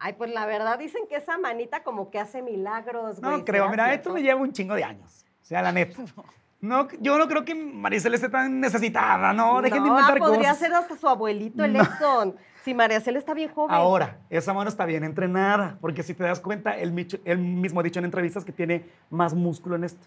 [0.00, 3.38] Ay, pues la verdad dicen que esa manita como que hace milagros, güey.
[3.38, 4.00] No creo, ¿será mira, cierto?
[4.00, 5.24] esto me lleva un chingo de años.
[5.42, 6.02] O sea, la neta.
[6.62, 10.58] No, yo no creo que Maricel esté tan necesitada, no, dejen de inventar podría cosas.
[10.58, 11.82] ser hasta su abuelito, el No.
[11.82, 12.36] Exxon.
[12.62, 13.74] Si María Cel está bien joven.
[13.74, 17.98] Ahora, esa mano está bien entrenada, porque si te das cuenta, él mismo ha dicho
[17.98, 20.06] en entrevistas que tiene más músculo en esto.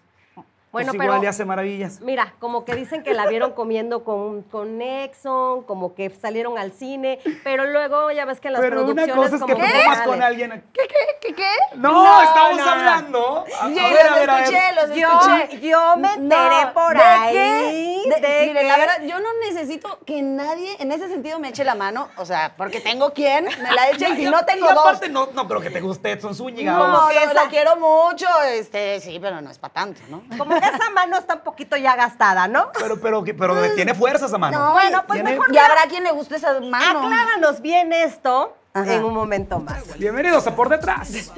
[0.74, 2.00] Bueno, Entonces, pero- igual le hace maravillas.
[2.00, 6.72] Mira, como que dicen que la vieron comiendo con, con Exxon, como que salieron al
[6.72, 9.54] cine, pero luego ya ves que en las Pero una producciones cosa es que como
[9.54, 10.64] tú que comas con alguien.
[10.72, 10.96] ¿Qué, qué,
[11.28, 11.76] qué, qué?
[11.76, 12.70] No, No, estamos no, no.
[12.72, 13.44] hablando.
[13.60, 14.44] A, a Sí, ver, los a ver, a ver.
[14.44, 15.60] escuché, los Yo, escuché.
[15.60, 17.32] yo me enteré No, por ¿de ahí.
[17.34, 18.10] qué?
[18.10, 21.62] De- de mire, la verdad, yo no necesito que nadie en ese sentido me eche
[21.64, 24.74] la mano, o sea, porque tengo quien me la eche y si no tengo y
[24.74, 24.78] dos.
[24.84, 26.72] aparte, no, no creo que te guste Edson Zúñiga.
[26.72, 30.22] No, esa- lo quiero mucho, este, sí, pero no es para tanto, ¿no?
[30.36, 32.70] Como esa mano está un poquito ya gastada, ¿no?
[32.78, 34.58] Pero, pero, pero tiene fuerza esa mano.
[34.58, 37.00] No, bueno, pues Tiene- mejor Y habrá quien le guste esa mano.
[37.04, 38.94] Acláranos bien esto Ajá.
[38.94, 39.96] en un momento más.
[39.98, 41.32] Bienvenidos a Por Detrás.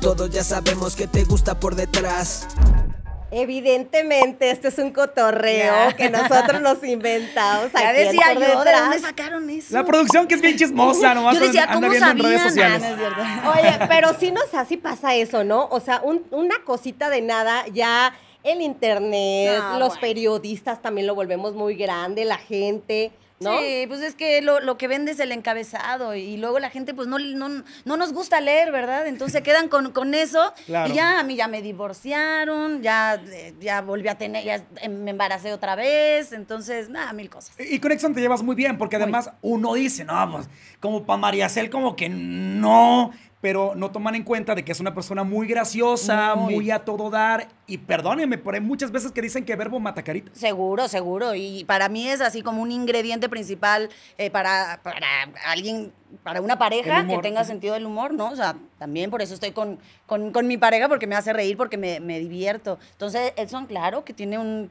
[0.00, 2.46] Todos ya sabemos que te gusta por detrás.
[3.34, 7.72] Evidentemente, este es un cotorreo que nosotros nos inventamos.
[7.72, 8.80] Ya aquí en decía yo, ¿de Detrás.
[8.82, 9.68] dónde sacaron eso?
[9.74, 12.80] La producción que es bien chismosa, nomás Yo decía, anda ¿cómo viendo en redes sabían?
[12.80, 12.98] sociales.
[13.16, 13.50] Ah, no.
[13.52, 15.66] Oye, pero sí nos así pasa eso, ¿no?
[15.70, 18.12] O sea, un- una cosita de nada, ya
[18.44, 20.00] el internet, No, los bueno.
[20.00, 23.58] periodistas también lo volvemos muy grande, la gente, ¿no?
[23.58, 26.94] Sí, pues es que lo, lo que vende es el encabezado y luego la gente
[26.94, 29.06] pues no, no, no nos gusta leer, ¿verdad?
[29.08, 30.92] Entonces se quedan con, con eso Claro.
[30.92, 33.20] y ya a mí ya me divorciaron, ya,
[33.60, 37.54] ya volví a tener, ya me embaracé otra vez, entonces, nada, mil cosas.
[37.58, 40.48] Y con Exxon te llevas muy bien, porque además uno dice, no, pues,
[40.80, 43.10] como para María Cel, como que no,
[43.42, 46.70] pero no toman en cuenta de que es una persona muy graciosa, muy, Muy.
[46.70, 47.48] a todo dar.
[47.66, 50.30] Y perdónenme, pero hay muchas veces que dicen que verbo mata carita.
[50.32, 51.34] Seguro, seguro.
[51.34, 55.08] Y para mí es así como un ingrediente principal eh, para, para
[55.44, 58.30] alguien, para una pareja que tenga sentido del humor, ¿no?
[58.30, 61.56] O sea, también por eso estoy con, con, con mi pareja, porque me hace reír,
[61.56, 62.78] porque me, me divierto.
[62.92, 64.70] Entonces, Edson, claro, que tiene un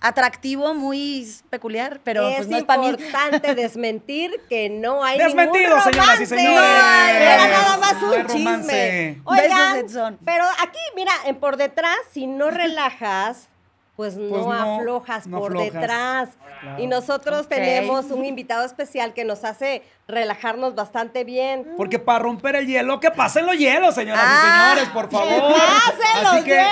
[0.00, 2.88] atractivo muy peculiar, pero es pues no es para mí.
[2.88, 6.26] importante desmentir que no hay Desmentido, ningún señoras y romance.
[6.26, 6.60] señores.
[6.82, 9.16] Ay, Era nada más No hay un romance.
[9.16, 9.22] chisme.
[9.24, 13.48] Oigan, pero aquí, mira, en por detrás, si no relajas,
[13.96, 15.72] pues no, Pues no, aflojas no por aflojas.
[15.72, 16.28] detrás.
[16.60, 16.82] Claro.
[16.82, 21.66] Y nosotros tenemos un invitado especial que nos hace relajarnos bastante bien.
[21.76, 25.54] Porque para romper el hielo, que pasen los hielos, señoras Ah, y señores, por favor.
[25.54, 26.66] ¡Pasen los Así que, hielos!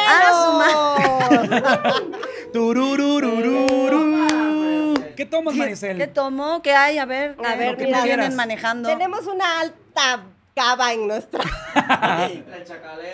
[2.52, 4.94] turururururu.
[5.16, 5.96] ¿Qué tomas, Maricel?
[5.98, 6.60] ¿Qué tomo?
[6.62, 6.98] ¿Qué hay?
[6.98, 8.04] A ver, A ver, que tú quieras.
[8.04, 8.88] vienen manejando.
[8.88, 10.24] Tenemos una alta
[10.54, 11.42] cava en nuestra.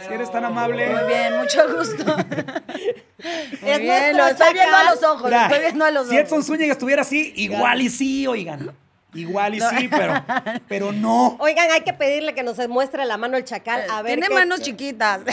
[0.06, 0.88] Si eres tan amable.
[0.88, 2.04] Muy bien, mucho gusto.
[3.62, 6.16] Muy Es bien, lo estoy viendo a los ojos, lo estoy viendo a los si
[6.16, 6.26] ojos.
[6.26, 8.74] Edson Zúñiga estuviera así, igual y sí, oigan.
[9.14, 10.14] Igual y sí, pero,
[10.68, 11.36] pero no.
[11.40, 13.84] Oigan, hay que pedirle que nos muestre la mano el chacal.
[13.90, 15.20] A ver Tiene qué- manos chiquitas.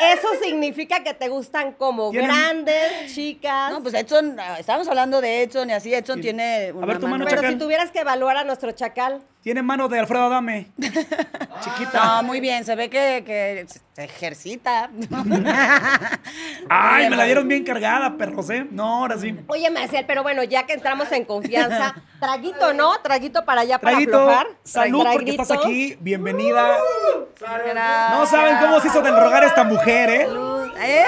[0.00, 3.70] Eso significa que te gustan como Tienen- grandes, chicas.
[3.70, 7.24] No, pues Edson, estábamos hablando de Edson y así, Edson tiene una ver, tu mano,
[7.24, 7.52] Pero chacal.
[7.54, 10.66] si tuvieras que evaluar a nuestro chacal, Tiene mano de Alfredo Adame.
[10.78, 12.04] Chiquita.
[12.04, 14.90] No, muy bien, se ve que, que se ejercita.
[16.68, 18.66] Ay, me la dieron bien cargada, perros, ¿eh?
[18.70, 19.34] No, ahora sí.
[19.48, 21.61] oye Marcel, pero bueno, ya que entramos en confianza,
[22.20, 22.98] traguito, ¿no?
[23.00, 24.46] Traguito para allá para Traguito, aflojar.
[24.64, 25.96] salud porque estás aquí.
[26.00, 26.76] Bienvenida.
[27.40, 28.18] Gracias.
[28.18, 30.26] No saben cómo se hizo del rogar esta mujer, ¿eh?
[30.26, 30.72] Salud.
[30.82, 31.04] ¿Eh?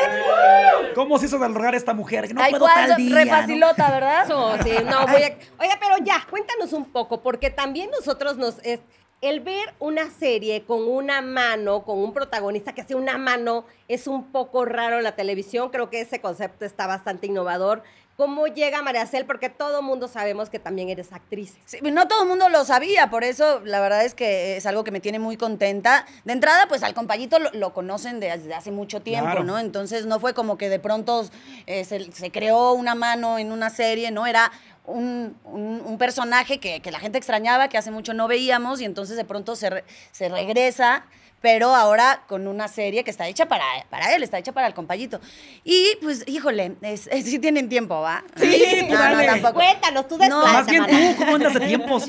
[0.95, 2.33] ¿Cómo se hizo del rogar esta mujer?
[2.35, 3.15] No Ay, puedo tal día.
[3.17, 3.31] Re ¿no?
[3.31, 4.27] facilota, ¿verdad?
[4.63, 5.37] Sí, no, voy a...
[5.59, 8.59] Oiga, pero ya, cuéntanos un poco, porque también nosotros nos...
[8.65, 8.81] Es,
[9.21, 14.07] el ver una serie con una mano, con un protagonista que hace una mano, es
[14.07, 15.71] un poco raro en la televisión.
[15.71, 17.83] Creo que ese concepto está bastante innovador.
[18.17, 19.27] ¿Cómo llega María Cel?
[19.27, 21.57] Porque todo mundo sabemos que también eres actriz.
[21.67, 24.85] Sí, no todo el mundo lo sabía, por eso la verdad es que es algo
[24.85, 26.07] que me tiene muy contenta.
[26.25, 29.43] De entrada, pues al compañito lo, lo conocen desde hace mucho tiempo, Claro.
[29.45, 29.59] ¿no?
[29.59, 31.29] Entonces no fue como que de pronto
[31.67, 34.27] eh, se, se creó una mano en una serie, ¿no?
[34.29, 34.53] Era
[34.87, 38.85] un, un- un personaje que, que la gente extrañaba, que hace mucho no veíamos y
[38.85, 41.05] entonces de pronto se, re- se regresa.
[41.45, 44.73] Pero ahora con una serie que está hecha para, para él, está hecha para el
[44.73, 45.21] compañito.
[45.63, 48.25] Y pues, híjole, es, es- sí tienen tiempo, ¿va?
[48.35, 49.43] Sí, tú dale.
[49.53, 52.07] Cuéntanos, tú No, Más bien tú, ¿cómo andas de tiempos?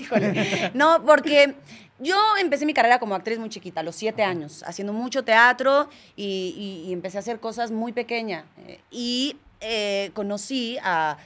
[0.74, 1.54] No, porque
[2.00, 5.90] yo empecé mi carrera como actriz muy chiquita, a los siete años, haciendo mucho teatro
[6.16, 6.56] y,
[6.86, 8.46] y- y empecé a hacer cosas muy pequeñas.
[8.68, 11.18] Eh, y eh, conocí a,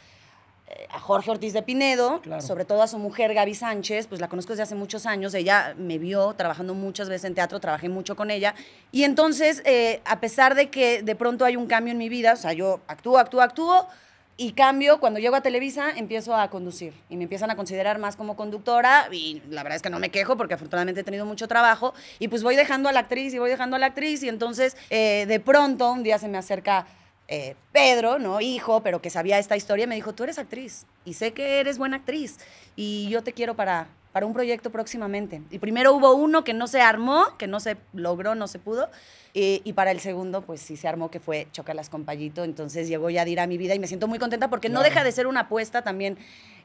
[0.91, 2.41] a Jorge Ortiz de Pinedo, Claro.
[2.41, 5.73] sobre todo a su mujer Gaby Sánchez, pues la conozco desde hace muchos años, ella
[5.77, 8.55] me vio trabajando muchas veces en teatro, trabajé mucho con ella,
[8.91, 12.33] y entonces, eh, a pesar de que de pronto hay un cambio en mi vida,
[12.33, 13.87] o sea, yo actúo, actúo, actúo,
[14.41, 16.93] y cambio, cuando llego a Televisa, empiezo a conducir.
[17.09, 20.11] Y me empiezan a considerar más como conductora y la verdad es que no me
[20.11, 21.93] quejo porque afortunadamente he tenido mucho trabajo.
[22.19, 24.77] Y pues voy dejando a la actriz y voy dejando a la actriz y entonces
[24.91, 26.87] eh, de pronto un día se me acerca
[27.31, 28.41] eh, Pedro, ¿no?
[28.41, 31.77] Hijo, pero que sabía esta historia, me dijo, tú eres actriz y sé que eres
[31.77, 32.39] buena actriz
[32.75, 35.41] y yo te quiero para, para un proyecto próximamente.
[35.51, 38.89] Y primero hubo uno que no se armó, que no se logró, no se pudo.
[39.31, 42.43] Y, y para el segundo, pues sí se armó, que fue Chocalas con Payito.
[42.43, 45.11] Entonces llegó Yadira a mi vida y me siento muy contenta porque no deja de
[45.11, 46.17] ser una apuesta también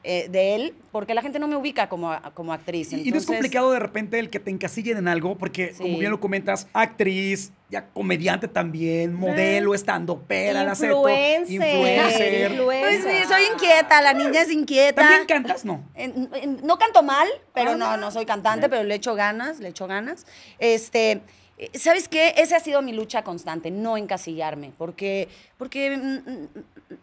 [0.03, 2.91] eh, de él, porque la gente no me ubica como, como actriz.
[2.93, 5.83] Y- y no es complicado de repente el que te encasillen en algo, porque Sí.
[5.83, 11.51] como bien lo comentas, actriz, ya comediante también, modelo, estando pera, la Influencer.
[11.53, 12.51] influencer.
[12.51, 13.01] Influencer.
[13.03, 15.01] Pues sí, soy inquieta, la niña es inquieta.
[15.01, 15.65] ¿También cantas?
[15.65, 15.83] No.
[15.95, 19.69] En- en- no canto mal, pero no, no soy cantante, pero le echo ganas, le
[19.69, 20.25] echo ganas.
[20.59, 21.21] Este,
[21.57, 22.33] eh, ¿sabes qué?
[22.37, 26.47] Esa ha sido mi lucha constante, no encasillarme, porque, porque mm, mm,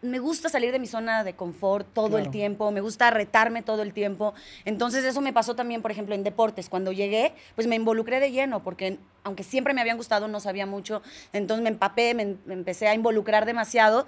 [0.03, 2.23] me gusta salir de mi zona de confort todo Claro.
[2.25, 4.33] el tiempo, me gusta retarme todo el tiempo.
[4.65, 6.69] Entonces eso me pasó también, por ejemplo, en deportes.
[6.69, 10.65] Cuando llegué, pues me involucré de lleno, porque aunque siempre me habían gustado, no sabía
[10.67, 11.01] mucho.
[11.31, 14.05] Entonces me empapé, me, me empecé a involucrar demasiado.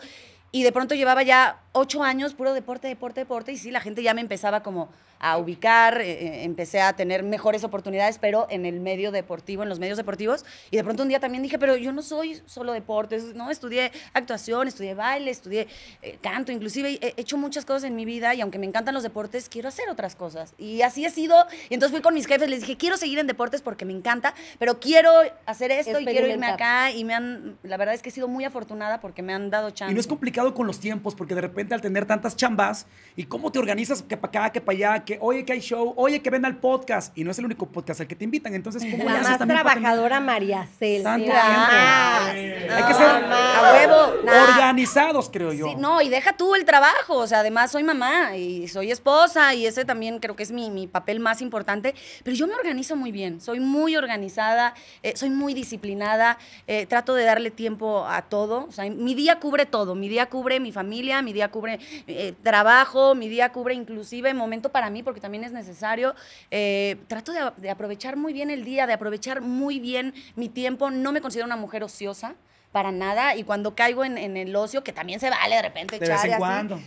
[0.51, 3.51] Y de pronto llevaba ya ocho años puro deporte, deporte, deporte.
[3.51, 4.89] Y sí, la gente ya me empezaba como
[5.25, 9.69] a ubicar, eh, eh, empecé a tener mejores oportunidades, pero en el medio deportivo, en
[9.69, 10.45] los medios deportivos.
[10.69, 13.49] Y de pronto un día también dije, pero yo no soy solo deportes, ¿no?
[13.49, 15.67] Estudié actuación, estudié baile, estudié
[16.03, 19.01] eh, canto, inclusive he hecho muchas cosas en mi vida y aunque me encantan los
[19.01, 20.53] deportes, quiero hacer otras cosas.
[20.59, 21.35] Y así he sido.
[21.69, 24.35] Y entonces fui con mis jefes, les dije, quiero seguir en deportes porque me encanta,
[24.59, 25.11] pero quiero
[25.47, 26.91] hacer esto y quiero irme acá.
[26.91, 29.71] Y me han, la verdad es que he sido muy afortunada porque me han dado
[29.71, 29.91] chance.
[29.91, 32.85] Y no es complicado con los tiempos, porque de repente al tener tantas chambas,
[33.15, 35.93] ¿y cómo te organizas que para acá, que para allá, que oye que hay show,
[35.97, 37.17] oye que ven al podcast?
[37.17, 40.19] Y no es el único podcast al que te invitan, entonces ¿cómo La más trabajadora
[40.19, 41.05] María Cel.
[41.05, 44.13] Hay que ser a huevo.
[44.47, 45.67] Organizados, creo yo.
[45.67, 49.53] Sí, no, y deja tú el trabajo, o sea, además soy mamá y soy esposa
[49.53, 52.95] y ese también creo que es mi, mi papel más importante, pero yo me organizo
[52.95, 54.73] muy bien, soy muy organizada,
[55.03, 56.37] eh, soy muy disciplinada,
[56.67, 60.27] eh, trato de darle tiempo a todo, o sea, mi día cubre todo, mi día
[60.27, 64.94] cubre mi familia, mi día cubre eh, trabajo, mi día cubre inclusive momento para mí
[65.03, 66.15] porque también es necesario,
[66.51, 70.89] Eh, trato de, de aprovechar muy bien el día, de aprovechar muy bien mi tiempo,
[70.91, 72.35] no me considero una mujer ociosa.
[72.71, 75.97] Para nada, y cuando caigo en, en el ocio, que también se vale de repente
[75.97, 76.77] de echar vez y así, cuando.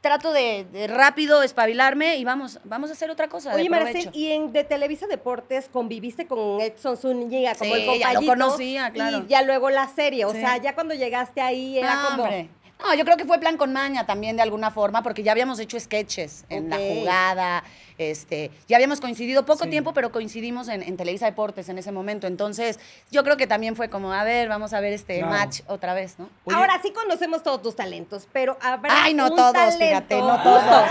[0.00, 3.54] trato de, de rápido espabilarme y vamos, vamos a hacer otra cosa.
[3.54, 8.12] Oye, Marcel, y en de Televisa Deportes conviviste con Edson Zúñiga como Sí, el ya
[8.14, 9.18] lo conocía, claro.
[9.18, 10.40] Y ya luego la serie, o Sí.
[10.40, 12.22] sea, ya cuando llegaste ahí era Ah, como...
[12.24, 12.48] hombre.
[12.80, 15.58] No, yo creo que fue plan con maña también de alguna forma, porque ya habíamos
[15.58, 17.64] hecho sketches en la jugada,
[17.96, 19.70] este, ya habíamos coincidido poco Sí.
[19.70, 22.26] tiempo, pero coincidimos en, en Televisa Deportes en ese momento.
[22.26, 22.78] Entonces,
[23.10, 25.32] yo creo que también fue como, a ver, vamos a ver este Claro.
[25.32, 26.28] match otra vez, ¿no?
[26.44, 30.18] Oye, Ahora sí conocemos todos tus talentos, pero habrá Ay, no un todos, talento- fíjate,
[30.18, 30.90] no Justo, todos.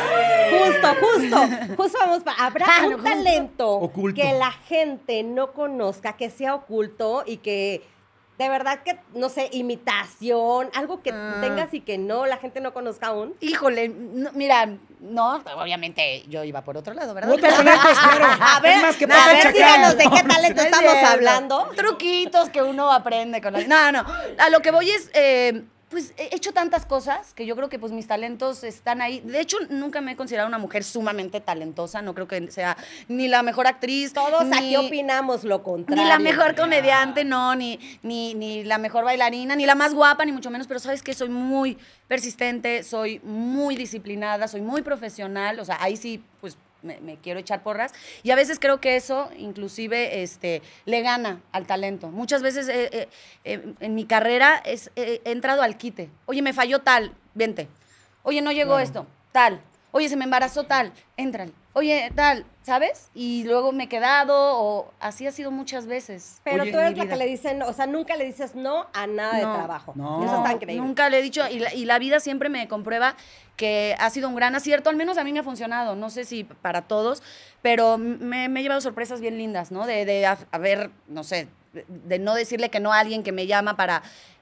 [0.50, 2.46] justo, justo, justo vamos para...
[2.46, 4.20] Habrá Ah, un no, talento Oculto.
[4.22, 7.84] que la gente no conozca, que sea oculto y que
[8.38, 11.38] de verdad que, no sé, imitación, algo que Ah.
[11.42, 13.36] tengas y que no, la gente no conozca aún.
[13.42, 14.70] Híjole, no, mira,
[15.00, 17.36] no, obviamente yo iba por otro lado, ¿verdad?
[17.36, 18.26] Talentos, claro.
[18.42, 20.96] A ver, Es más que a pasa ver, díganos de qué talento No es estamos
[21.10, 21.70] hablando.
[21.76, 23.62] Truquitos que uno aprende con la...
[23.68, 24.06] No, no.
[24.40, 25.64] A lo que voy es, eh,
[25.94, 29.22] pues he hecho tantas cosas que yo creo que pues mis talentos están ahí.
[29.22, 32.02] De hecho, nunca me he considerado una mujer sumamente talentosa.
[32.02, 32.76] No creo que sea
[33.08, 34.12] ni la mejor actriz.
[34.12, 36.04] Todos ni, aquí opinamos lo contrario.
[36.04, 40.26] Ni la mejor comediante, no, ni, ni, ni la mejor bailarina, ni la más guapa,
[40.26, 41.78] ni mucho menos, pero sabes que soy muy
[42.08, 47.40] persistente, soy muy disciplinada, soy muy profesional, o sea, ahí sí, pues me, me quiero
[47.40, 47.92] echar porras.
[48.22, 52.10] Y a veces creo que eso inclusive este, le gana al talento.
[52.10, 53.08] Muchas veces eh, eh,
[53.46, 56.10] eh, en mi carrera es, he entrado al quite.
[56.26, 57.68] Oye, me falló tal, vente.
[58.24, 58.84] Oye, no llegó Claro.
[58.84, 59.62] esto, tal.
[59.96, 61.54] Oye, se me embarazó tal, entran.
[61.74, 63.10] Oye, tal, ¿sabes?
[63.14, 66.42] Y luego me he quedado, o así ha sido muchas veces.
[66.44, 69.06] Pero Oye, tú eres la que le dicen, o sea, nunca le dices no a
[69.06, 69.52] nada No.
[69.52, 69.94] de trabajo.
[69.96, 70.26] No.
[70.26, 70.84] Eso está increíble.
[70.84, 73.16] Nunca le he dicho, y la, y la vida siempre me comprueba
[73.56, 76.26] que ha sido un gran acierto, al menos a mí me ha funcionado, no sé
[76.26, 77.22] si para todos,
[77.62, 79.86] pero me, me he llevado sorpresas bien lindas, ¿no?
[79.86, 81.48] De, de haber, no sé,
[81.88, 84.02] de no decirle que no a alguien que me llama para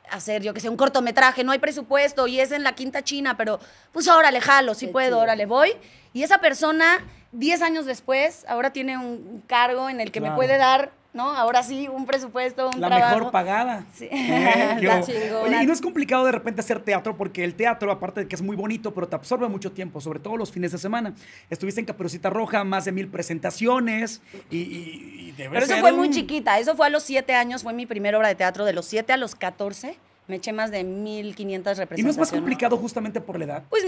[0.09, 3.37] hacer, yo que sé, un cortometraje, no hay presupuesto y es en la quinta china,
[3.37, 3.59] pero
[3.91, 5.19] pues órale, jalo, sí Qué puedo, chido.
[5.19, 5.73] órale, voy.
[6.13, 10.33] Y esa persona, 10 años después, ahora tiene un cargo en el que Claro.
[10.33, 11.29] me puede dar, ¿no?
[11.31, 13.15] Ahora sí, un presupuesto, un La trabajo.
[13.17, 13.85] mejor pagada.
[13.93, 14.07] Sí.
[14.11, 15.41] Eh, La chingona.
[15.41, 18.35] Oye, y no es complicado de repente hacer teatro porque el teatro, aparte de que
[18.35, 21.13] es muy bonito, pero te absorbe mucho tiempo, sobre todo los fines de semana.
[21.49, 25.91] Estuviste en Caperucita Roja, más de mil presentaciones y, y- y debe Pero eso fue
[25.91, 28.73] muy chiquita, eso fue a los siete años, fue mi primera obra de teatro, de
[28.73, 29.97] los siete a los 14
[30.27, 31.99] me eché más de 1500 representaciones.
[31.99, 33.63] ¿Y no es más complicado justamente por la edad?
[33.69, 33.83] Pues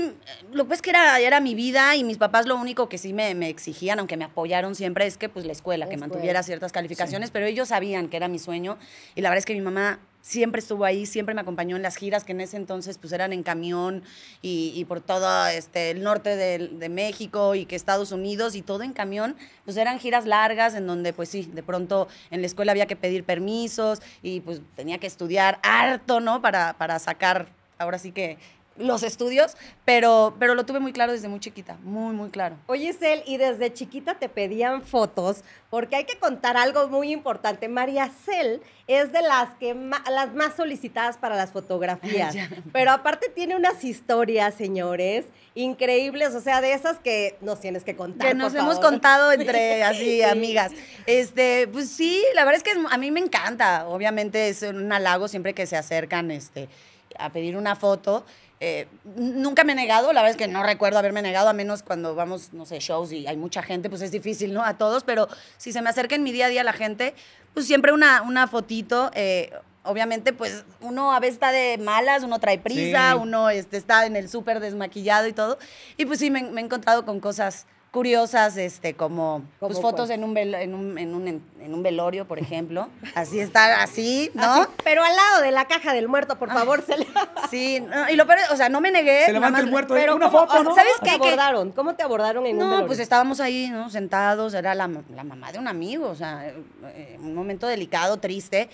[0.52, 3.14] lo que es que era, era mi vida y mis papás lo único que sí
[3.14, 6.14] me, me exigían, aunque me apoyaron siempre, es que pues la escuela, La que escuela.
[6.14, 8.78] mantuviera ciertas calificaciones, pero ellos sabían que era mi sueño
[9.16, 11.98] y la verdad es que mi mamá siempre estuvo ahí, siempre me acompañó en las
[11.98, 14.04] giras que en ese entonces pues eran en camión
[14.42, 18.84] y, por todo este, el norte de, de México y que Estados Unidos y todo
[18.84, 22.72] en camión, pues eran giras largas en donde pues sí, de pronto en la escuela
[22.72, 26.42] había que pedir permisos y pues tenía que estudiar harto, ¿no?
[26.42, 28.38] Para, para sacar, ahora sí que
[28.76, 32.56] los estudios, pero, pero lo tuve muy claro desde muy chiquita, muy, muy claro.
[32.68, 37.68] Oye, Cel, y desde chiquita te pedían fotos, porque hay que contar algo muy importante.
[37.68, 42.36] María Cel es de las que las más solicitadas para las fotografías.
[42.72, 45.26] Pero aparte tiene unas historias, señores,
[45.56, 48.28] increíbles, o sea, de esas que nos tienes que contar.
[48.30, 48.90] que nos por hemos favor.
[48.92, 50.24] contado entre Sí, así sí.
[50.24, 50.72] amigas.
[51.06, 53.88] Este, pues sí, la verdad es que a mí me encanta.
[53.88, 56.70] Obviamente es un halago siempre que se acercan este,
[57.18, 58.26] a pedir una foto.
[58.66, 61.84] Eh, nunca me he negado, la verdad es que no recuerdo haberme negado, a menos
[61.84, 64.64] cuando vamos, no sé, shows y hay mucha gente, pues es difícil, ¿no?
[64.64, 65.28] A todos, pero
[65.58, 67.14] si se me acerca en mi día a día la gente,
[67.54, 69.12] pues siempre una, una fotito.
[69.16, 69.52] eh,
[69.84, 73.18] obviamente, pues uno a veces está de malas, uno trae prisa, Sí.
[73.22, 75.58] uno este, está en el súper desmaquillado y todo.
[75.98, 80.10] Y pues sí, me, me he encontrado con cosas curiosas, este, como pues, ¿Cómo fotos
[80.10, 82.90] en un, en, un, en, un, en un velorio, por ejemplo.
[83.14, 84.42] Así está, así, ¿no?
[84.44, 87.06] Así, pero al lado de la caja del muerto, por favor, Cel.
[87.52, 89.26] Sí, no, y lo peor, es- o sea, no me negué.
[89.26, 90.74] Se levanta el muerto, Pero una ¿cómo- foto, ¿no?
[90.74, 91.72] ¿Sabes ¿Cómo qué te abordaron?
[91.72, 92.88] ¿Cómo te abordaron en un No, velorio?
[92.88, 93.92] pues estábamos ahí, ¿no?
[93.92, 98.70] Sentados, era la, la mamá de un amigo, o sea, eh, un momento delicado, triste,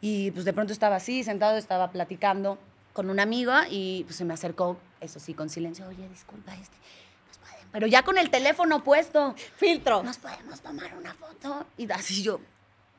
[0.00, 2.58] y pues de pronto estaba así, sentado, estaba platicando
[2.92, 6.64] con una amiga y pues se me acercó, eso sí, con silencio, oye, disculpa, este,
[6.66, 7.03] nos pueden-"
[7.74, 10.04] pero ya con el teléfono puesto, Filtro.
[10.04, 12.38] nos podemos tomar una foto, y así yo,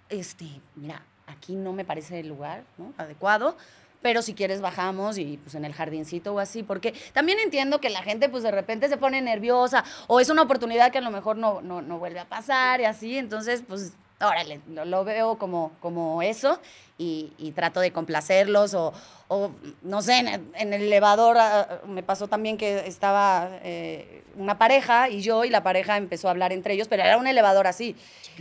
[0.10, 2.94] este, mira, aquí no me parece el lugar, ¿no?
[2.98, 3.55] Adecuado.
[4.01, 7.89] Pero si quieres bajamos y pues en el jardincito o así, porque también entiendo que
[7.89, 11.10] la gente pues de repente se pone nerviosa o es una oportunidad que a lo
[11.10, 15.38] mejor no, no, no vuelve a pasar y así, entonces pues órale, lo, lo veo
[15.38, 16.60] como, como eso
[16.98, 18.93] y, y trato de complacerlos o,
[19.27, 24.24] o, no sé, en, el- en el elevador ah, me pasó también que estaba eh,
[24.38, 27.27] una pareja y yo y la pareja empezó a hablar entre ellos, pero era un
[27.27, 27.95] elevador así.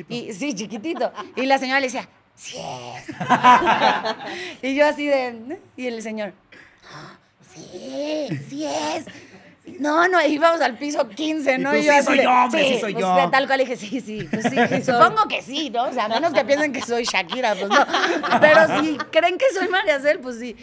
[0.09, 1.12] Y, sí, chiquitito.
[1.37, 3.09] Y la señora le decía, sí es.
[4.62, 6.33] y yo así de, y el señor,
[6.93, 7.19] "Ah,
[7.52, 9.04] sí, sí es.
[9.78, 11.71] No, no, íbamos al piso 15, ¿no?
[11.71, 13.30] tú, yo "Sí soy de, yo, hombre, sí soy pues, yo".
[13.30, 15.85] Tal cual dije, sí, sí, pues sí, sí, supongo que sí, ¿no?
[15.85, 17.87] O sea, a menos que piensen que soy Shakira, pues no.
[18.40, 20.54] Pero si creen que soy María Cel, pues sí.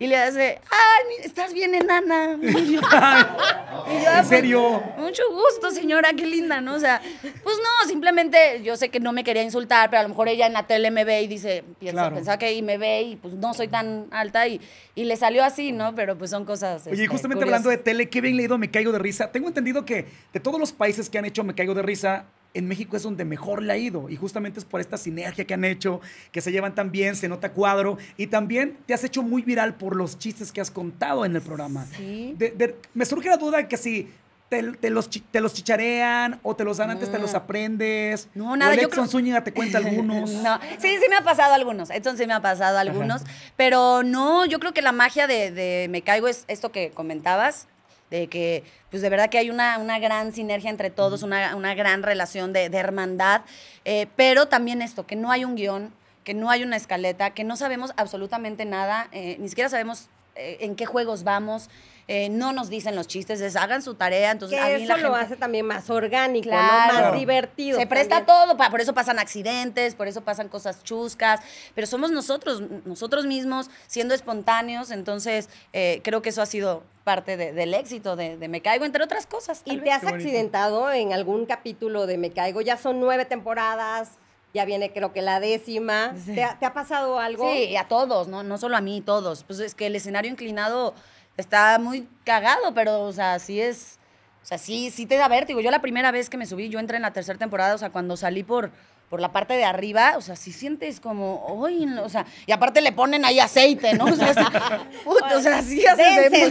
[0.00, 2.38] Y le hace, ay, estás bien enana.
[2.42, 4.82] Y yo, y yo, "Ah, ¿En pues, serio?
[4.98, 6.74] Mucho gusto, señora, qué linda, ¿no?
[6.74, 10.08] O sea, pues no, simplemente yo sé que no me quería insultar, pero a lo
[10.08, 12.14] mejor ella en la tele me ve y dice, piensa, Claro.
[12.16, 14.60] pensaba que ahí me ve y pues no soy tan alta y,
[14.94, 15.94] y le salió así, ¿no?
[15.94, 16.86] Pero pues son cosas.
[16.86, 17.60] Oye, y este, justamente curiosas.
[17.66, 19.30] hablando de tele, qué bien leído Me Caigo de Risa.
[19.30, 22.66] Tengo entendido que de todos los países que han hecho Me Caigo de Risa, en
[22.66, 24.08] México es donde mejor le ha ido.
[24.10, 26.00] Y justamente es por esta sinergia que han hecho,
[26.32, 27.96] que se llevan tan bien, se nota cuadro.
[28.16, 31.42] Y también te has hecho muy viral por los chistes que has contado en el
[31.42, 31.86] programa.
[31.96, 32.34] Sí.
[32.36, 34.10] De- de- me surge la duda que si
[34.48, 38.28] te, te los, te los chicharean o te los dan antes, te los aprendes.
[38.34, 40.28] No, nada, O Edson creo- Zúñiga te cuenta algunos.
[40.30, 41.88] No, sí, sí me ha pasado algunos.
[41.90, 43.22] Edson sí me ha pasado algunos.
[43.56, 47.68] Pero no, yo creo que la magia de, de Me Caigo es esto que comentabas,
[48.10, 51.74] de que, pues de verdad que hay una, una gran sinergia entre todos, una, una
[51.74, 53.42] gran relación de, de hermandad.
[53.84, 55.92] eh, pero también esto, que no hay un guion,
[56.24, 60.58] que no hay una escaleta, que no sabemos absolutamente nada, eh, ni siquiera sabemos eh,
[60.60, 61.70] en qué juegos vamos.
[62.12, 64.32] Eh, no nos dicen los chistes, es hagan su tarea.
[64.32, 66.56] Entonces, Que a mí eso la lo hace también más orgánico, ¿no?
[66.56, 67.10] Claro.
[67.10, 67.78] Más divertido.
[67.78, 68.26] se presta también.
[68.48, 71.38] todo, pa- por eso pasan accidentes, por eso pasan cosas chuscas,
[71.76, 77.36] pero somos nosotros, nosotros mismos siendo espontáneos, entonces eh, creo que eso ha sido parte
[77.36, 79.62] de- del éxito de, de Me Caigo, entre otras cosas.
[79.64, 82.60] ¿Y te has accidentado en algún capítulo de Me Caigo?
[82.60, 84.10] Ya son nueve temporadas,
[84.52, 86.12] ya viene creo que la décima.
[86.24, 86.34] Sí.
[86.34, 87.48] ¿Te, ha, te ha pasado algo?
[87.52, 88.42] Sí, a todos, ¿no?
[88.42, 89.44] no solo a mí, todos.
[89.44, 90.92] Pues es que el escenario inclinado
[91.40, 93.98] está muy cagado, pero, o sea, sí es.
[94.42, 95.60] O sea, sí, sí te da vértigo.
[95.60, 97.90] Yo la primera vez que me subí, yo entré en la tercera temporada, o sea,
[97.90, 98.70] cuando salí por,
[99.10, 102.52] por la parte de arriba, o sea, sí sientes como, uy, no", o sea, y
[102.52, 104.06] aparte le ponen ahí aceite, ¿no?
[104.06, 104.40] O sea, sí,
[105.04, 105.84] puta, o sea, sí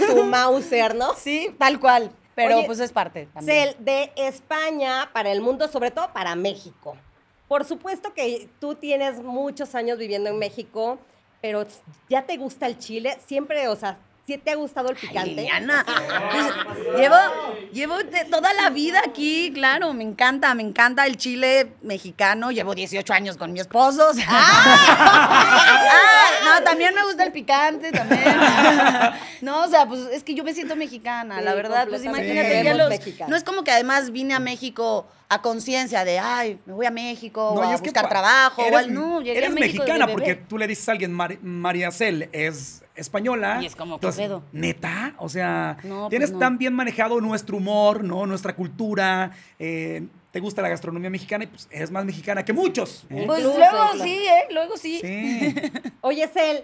[0.08, 1.16] su Mauser, ¿no?
[1.16, 2.12] Sí, tal cual.
[2.36, 3.76] Pero Oye, pues es parte también.
[3.80, 6.96] De España para el mundo, sobre todo para México.
[7.50, 11.00] Por supuesto que tú tienes muchos años viviendo en México,
[11.42, 11.66] pero
[12.10, 13.18] ya te gusta el Chile.
[13.26, 13.98] Siempre, o sea,
[14.30, 15.30] ¿Sí te ha gustado el Ay, picante?
[15.32, 15.84] Liliana,
[16.32, 17.16] pues, llevo,
[17.74, 17.96] llevo
[18.30, 22.52] toda la vida aquí, claro, me encanta, me encanta el chile mexicano.
[22.52, 24.10] Llevo 18 años con mi esposo.
[24.10, 24.28] o sea.
[25.92, 28.24] Ah, no, también me gusta el picante, también.
[29.42, 31.88] No, o sea, pues es que yo me siento mexicana, Sí, la verdad.
[31.88, 32.68] Pues imagínate Sí.
[32.70, 33.30] Somos los.
[33.30, 36.92] No es como que además vine a México a conciencia de, ay, me voy a
[36.92, 38.62] México No, o a es buscar trabajo.
[38.64, 40.94] o Eres, al- no, llegué eres a México de mexicana porque tú le dices a
[40.94, 43.60] alguien, Mar- María Cel es española.
[43.62, 44.44] Y es como, ¿qué Entonces, pedo?
[44.52, 46.40] Neta, o sea, No, pues tienes no.
[46.40, 48.26] tan bien manejado nuestro humor, ¿no?
[48.26, 49.32] Nuestra cultura.
[49.60, 53.04] eh, te gusta la gastronomía mexicana y pues eres más mexicana que muchos.
[53.10, 53.24] ¿eh?
[53.26, 54.04] Pues Incluso, luego claro.
[54.04, 54.48] sí, ¿eh?
[54.52, 55.00] Luego sí.
[55.02, 55.56] Sí.
[56.02, 56.64] Oye, Cel,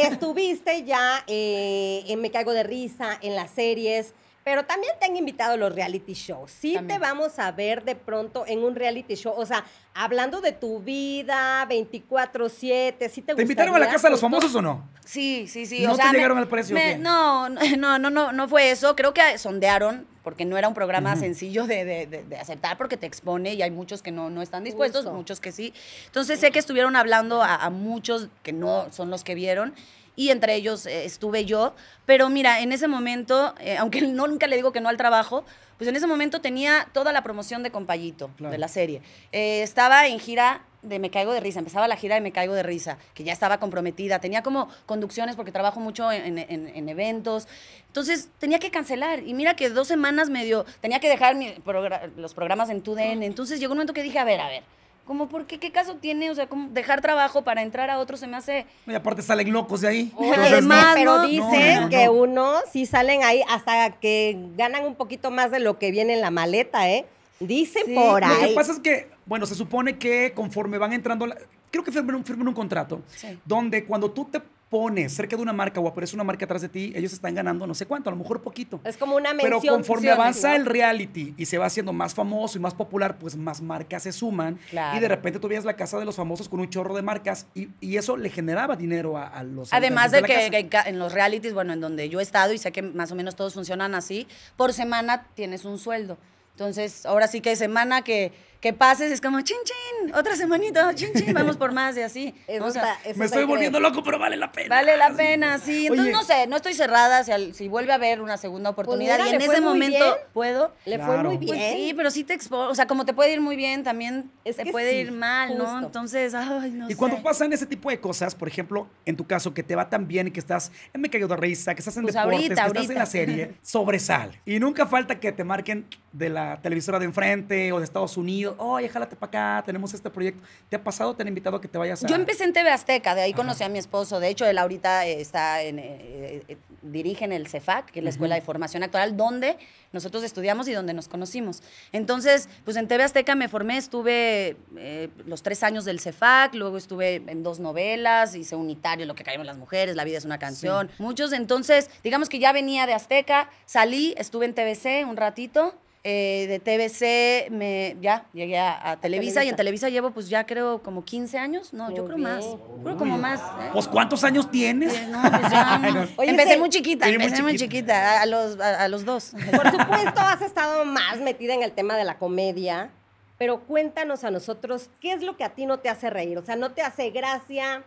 [0.00, 4.14] estuviste ya eh, en Me Caigo de Risa, en las series,
[4.48, 6.50] pero también te han invitado a los reality shows.
[6.50, 6.98] Sí También.
[6.98, 9.62] te vamos a ver de pronto en un reality show, o sea,
[9.92, 14.54] hablando de tu vida, 24/7, ¿sí te ¿Te invitaron a la casa de los famosos
[14.54, 14.88] o no?
[15.04, 15.82] Sí, sí, sí.
[15.82, 18.70] ¿No o te sea, me- llegaron al precio me- no, no, no, no, no fue
[18.70, 18.96] eso.
[18.96, 22.96] Creo que sondearon, porque no era un programa sencillo de, de- de- de aceptar, porque
[22.96, 25.14] te expone y hay muchos que no, no están dispuestos, Justo.
[25.14, 25.74] muchos que sí.
[26.06, 29.74] Entonces sé que estuvieron hablando a, a muchos que no son los que vieron.
[30.18, 31.74] Y entre ellos eh, estuve yo.
[32.04, 35.44] Pero mira, en ese momento, eh, aunque no, nunca le digo que no al trabajo,
[35.76, 38.50] pues en ese momento tenía toda la promoción de Compayito, Claro.
[38.50, 39.00] de la serie.
[39.30, 42.54] Eh, estaba en gira de Me Caigo de Risa, empezaba la gira de Me Caigo
[42.54, 46.88] de Risa, que ya estaba comprometida, tenía como conducciones porque trabajo mucho en, en- en
[46.88, 47.46] eventos,
[47.88, 52.10] entonces tenía que cancelar y mira que dos semanas medio, tenía que dejar mi progra-
[52.16, 54.62] los programas en TUDN, entonces llegó un momento que dije, a ver, a ver,
[55.08, 58.16] como por qué, qué caso tiene, o sea, como dejar trabajo para entrar a otro
[58.16, 58.66] se me hace...
[58.86, 60.12] Y aparte salen locos de ahí.
[60.14, 60.74] Oye, Entonces, no.
[60.74, 62.12] Además, pero no, dicen no, no, que no.
[62.12, 66.20] uno sí salen ahí hasta que ganan un poquito más de lo que viene en
[66.20, 67.06] la maleta, ¿eh?
[67.40, 68.50] Dicen Sí, por Lo ahí.
[68.50, 71.38] que pasa es que, bueno, se supone que conforme van entrando, la-
[71.70, 73.38] creo que firman un, firman un contrato Sí.
[73.44, 76.68] donde cuando tú te pones cerca de una marca o aparece una marca atrás de
[76.68, 78.80] ti, ellos están ganando no sé cuánto, a lo mejor poquito.
[78.84, 79.76] Es como una Pero mención.
[79.76, 80.14] conforme ¿no?
[80.14, 84.02] avanza el reality y se va haciendo más famoso y más popular, pues más marcas
[84.02, 84.58] se suman.
[84.70, 84.96] Claro.
[84.96, 87.46] Y de repente tú veías la casa de los famosos con un chorro de marcas
[87.54, 91.12] y, y eso le generaba dinero a, a los Además de que, que en los
[91.12, 93.94] realities, bueno, en donde yo he estado y sé que más o menos todos funcionan
[93.94, 96.18] así, por semana tienes un sueldo.
[96.58, 101.10] Entonces, ahora sí que semana que, que pases es como, chin, chin, otra semanita, chin,
[101.14, 102.34] chin, vamos por más y así.
[102.60, 104.74] O sea, está- eso Me estoy volviendo loco, pero vale la pena.
[104.74, 105.86] Vale la pena, sí.
[105.86, 106.12] Entonces, Oye.
[106.12, 109.26] no sé, no estoy cerrada si, al- si vuelve a haber una segunda oportunidad Pues
[109.32, 110.14] mira, y en ese momento bien.
[110.32, 110.72] puedo.
[110.86, 111.48] Le fue muy bien.
[111.56, 114.30] Pues sí, pero sí te expo, o sea, como te puede ir muy bien, también
[114.44, 115.78] Es te puede sí, ir mal, ¿no?
[115.78, 119.54] Entonces, ay, no Y cuando pasan ese tipo de cosas, por ejemplo, en tu caso,
[119.54, 121.96] que te va tan bien y que estás en Me Caigo de Risa, que estás
[121.96, 122.98] en Pues deportes, ahorita, que estás en ahorita.
[122.98, 124.40] la serie, sobresale.
[124.44, 128.47] Y nunca falta que te marquen de la televisora de enfrente o de Estados Unidos.
[128.58, 130.42] Oye, jálate para acá, tenemos este proyecto.
[130.68, 131.14] ¿Te ha pasado?
[131.14, 132.06] ¿Te han invitado a que te vayas a...?
[132.06, 134.20] Yo empecé en TV Azteca, de ahí conocí a mi esposo.
[134.20, 138.04] De hecho, él ahorita eh, está en, eh, eh, dirige en el CEFAC, que es
[138.04, 139.58] la Escuela de Formación Actual, donde
[139.92, 141.62] nosotros estudiamos y donde nos conocimos.
[141.92, 146.76] Entonces, pues en TV Azteca me formé, estuve eh, los tres años del CEFAC, luego
[146.76, 150.38] estuve en dos novelas, hice unitario, Lo que caemos las mujeres, La vida es una
[150.38, 151.32] canción, muchos.
[151.32, 155.74] Entonces, digamos que ya venía de Azteca, salí, estuve en TVC un ratito.
[156.04, 159.88] Eh, de TVC me, ya llegué a, a Televisa, y en Televisa.
[159.88, 162.44] Llevo pues ya creo como 15 años, no, yo creo más,
[162.82, 163.40] creo como más.
[163.40, 163.70] ¿eh?
[163.72, 164.94] Pues, ¿cuántos años tienes?
[164.94, 166.08] Eh, no, pues ya, no.
[166.16, 166.58] Oye, empecé sí.
[166.58, 167.76] muy chiquita, Sí, empecé muy chiquita.
[167.78, 169.32] chiquita, a, a los, a, a los dos.
[169.50, 172.90] Por supuesto, has estado más metida en el tema de la comedia,
[173.36, 176.38] pero cuéntanos a nosotros, ¿qué es lo que a ti no te hace reír?
[176.38, 177.82] O sea, ¿no te hace gracia?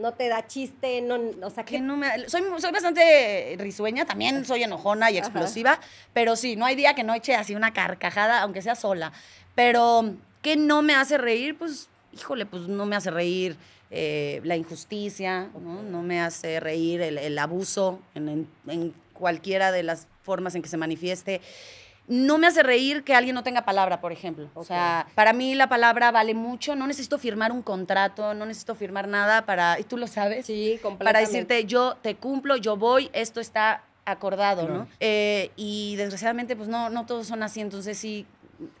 [0.00, 1.02] ¿No te da chiste?
[1.02, 5.18] No, o sea, Que ¿qué no me- soy, soy bastante risueña, también soy enojona y
[5.18, 5.26] Ajá.
[5.28, 5.78] explosiva,
[6.14, 9.12] pero sí, no hay día que no eche así una carcajada, aunque sea sola.
[9.54, 11.56] Pero, ¿qué no me hace reír?
[11.58, 13.56] Pues, híjole, pues no me hace reír
[13.90, 15.82] eh, la injusticia, ¿no?
[15.82, 20.62] No me hace reír el, el abuso en, en- en cualquiera de las formas en
[20.62, 21.42] que se manifieste.
[22.10, 24.50] No me hace reír que alguien no tenga palabra, por ejemplo.
[24.54, 26.74] O sea, para mí la palabra vale mucho.
[26.74, 29.78] No necesito firmar un contrato, no necesito firmar nada para.
[29.78, 31.20] Y tú lo sabes Sí, para completamente.
[31.32, 34.66] decirte yo te cumplo, yo voy, esto está acordado.
[34.66, 34.88] ¿no?
[34.98, 38.26] Eh, y desgraciadamente, pues no, no todos son así, entonces sí,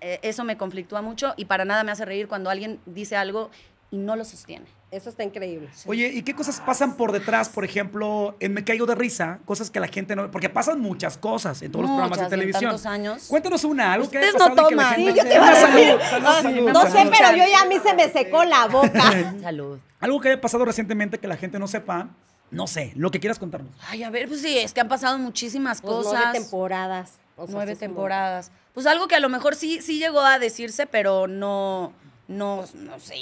[0.00, 3.50] eh, eso me conflictúa mucho y para nada me hace reír cuando alguien dice algo
[3.92, 4.66] y no lo sostiene.
[4.90, 5.68] Eso está increíble.
[5.86, 7.48] Oye, ¿y qué cosas pasan por detrás?
[7.48, 10.30] Por ejemplo, en Me Caigo de Risa, cosas que la gente no...
[10.32, 12.64] Porque pasan muchas cosas en todos los programas de en televisión.
[12.72, 13.26] tantos años.
[13.28, 14.96] Cuéntanos una, algo que haya Ustedes no pasado la toman.
[14.96, 15.68] Sí, yo te iba a decir.
[15.68, 16.96] salud, salud, Ah, salud, No salud.
[16.96, 19.12] sé, pero yo ya a mí se me secó la boca.
[19.42, 19.78] Salud.
[20.00, 22.08] Algo que haya pasado recientemente que la gente no sepa,
[22.50, 23.72] no sé, lo que quieras contarnos.
[23.88, 26.14] Ay, a ver, pues sí, es que han pasado muchísimas Pues cosas.
[26.24, 27.12] nueve temporadas.
[27.36, 28.50] O sea, nueve temporadas.
[28.74, 31.92] Pues algo que a lo mejor sí, sí llegó a decirse, pero no,
[32.30, 33.16] no, no sé,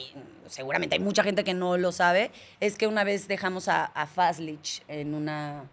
[0.47, 4.07] seguramente hay mucha gente que no lo sabe, es que una vez dejamos a, a
[4.07, 5.65] Fazlich en una,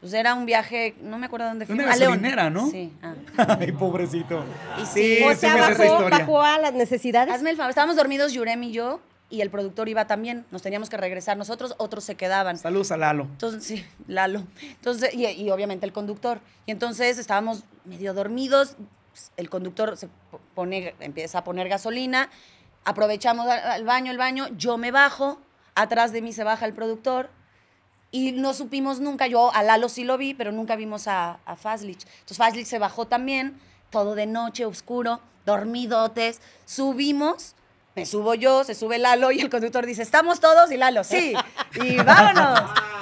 [0.00, 1.74] Pues era un viaje, no me acuerdo dónde fue.
[1.74, 2.12] Una a León.
[2.12, 2.70] gasolinera, ¿no?
[2.70, 2.92] Sí.
[3.02, 3.14] ah.
[3.60, 4.44] Ay, pobrecito.
[4.80, 7.34] Y Sí, sí, O sí sea, esa bajó, bajó a las necesidades.
[7.34, 10.46] Hazme el favor, estábamos dormidos Yurem y yo, y el productor iba también.
[10.52, 12.56] Nos teníamos que regresar nosotros, otros se quedaban.
[12.58, 13.24] Saludos a Lalo.
[13.24, 14.44] Entonces, sí, Lalo.
[14.62, 16.38] Entonces, y, y obviamente el conductor.
[16.64, 18.76] Y entonces estábamos medio dormidos.
[19.10, 22.30] pues, El conductor se po- pone, empieza a poner gasolina.
[22.88, 24.48] Aprovechamos al, baño, el baño.
[24.56, 25.38] Yo me bajo.
[25.74, 27.28] Atrás de mí se baja el productor.
[28.10, 29.26] Y no supimos nunca.
[29.26, 32.06] Yo a Lalo sí lo vi, pero nunca vimos a, a Fazlich.
[32.20, 33.60] Entonces Fazlich se bajó también.
[33.90, 36.40] Todo de noche, oscuro, dormidotes.
[36.64, 37.54] Subimos.
[37.94, 40.72] Me subo yo, se sube Lalo y el conductor dice, ¿estamos todos?
[40.72, 41.34] Y Lalo, sí.
[41.74, 42.70] Y vámonos.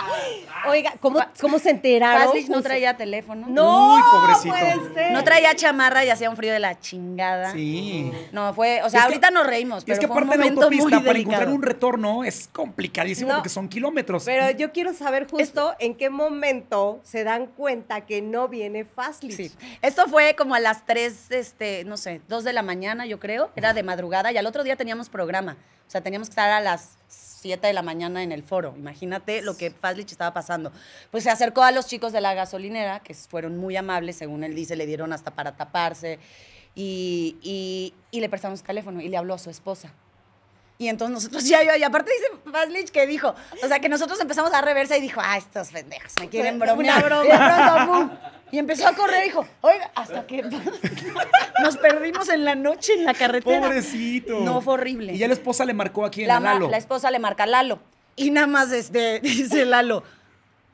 [0.68, 2.26] Oiga, ¿cómo, cómo se enteraron?
[2.29, 3.46] Fazlich no traía teléfono.
[3.48, 4.55] No, Uy, pobrecito.
[4.55, 5.12] puede ser.
[5.12, 7.52] No traía chamarra y hacía un frío de la chingada.
[7.52, 8.12] Sí.
[8.33, 10.42] No, fue, o sea, Es que- ahorita nos reímos, pero es que fue un aparte
[10.44, 13.35] de autopista, para encontrar un retorno es complicadísimo No.
[13.37, 14.24] porque son kilómetros.
[14.24, 19.33] Pero yo quiero saber justo en qué momento se dan cuenta que no viene Fastly.
[19.33, 19.52] Sí.
[19.83, 23.50] Esto fue como a las 3, este, no sé, 2 de la mañana, yo creo.
[23.57, 25.57] Era de madrugada y al otro día teníamos programa.
[25.87, 28.75] O sea, teníamos que estar a las 7 de la mañana en el foro.
[28.77, 30.72] Imagínate lo que Fazlich estaba pasando.
[31.11, 34.55] Pues se acercó a los chicos de la gasolinera, que fueron muy amables, según él
[34.55, 36.18] dice, le dieron hasta para taparse.
[36.75, 39.92] Y, y- y le prestamos el teléfono y le habló a su esposa.
[40.78, 44.52] Y entonces nosotros ya, y aparte dice Fazlich que dijo, o sea, que nosotros empezamos
[44.52, 47.04] a reversa y dijo, ah, estos pendejos me quieren Una bromear.
[47.04, 48.20] broma.
[48.52, 50.40] Y empezó a correr y dijo, oiga, hasta que
[51.62, 53.60] nos perdimos en la noche en la carretera.
[53.60, 54.38] Pobrecito.
[54.40, 55.14] No, fue horrible.
[55.14, 56.70] Y ya la esposa le marcó aquí en la, Lalo.
[56.70, 57.80] la esposa le marca a Lalo.
[58.14, 60.04] Y nada más este, dice Lalo,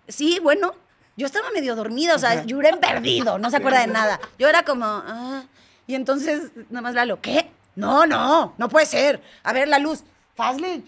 [0.07, 0.75] sí, bueno,
[1.17, 4.21] yo estaba medio dormida, o sea, era perdido, no se acuerda de nada.
[4.39, 5.45] Yo era como, ah.
[5.87, 7.51] Y entonces, nada más Lalo, ¿qué?
[7.75, 9.23] No, no, no puede ser.
[9.43, 10.05] A ver, la luz.
[10.35, 10.85] Fazlich.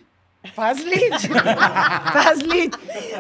[0.55, 1.11] Fazlich.
[2.12, 2.75] Fazlich.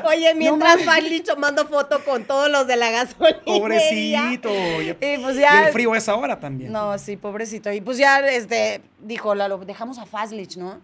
[0.04, 0.84] Oye, mientras mames.
[0.84, 3.40] Fastly tomando foto con todos los de la gasolina.
[3.44, 4.50] Pobrecito.
[4.50, 6.70] Y, Y pues y el frío es ahora también.
[6.70, 7.72] No, sí, pobrecito.
[7.72, 10.80] Y pues ya, este, dijo Lalo, dejamos a Fazlich, ¿no?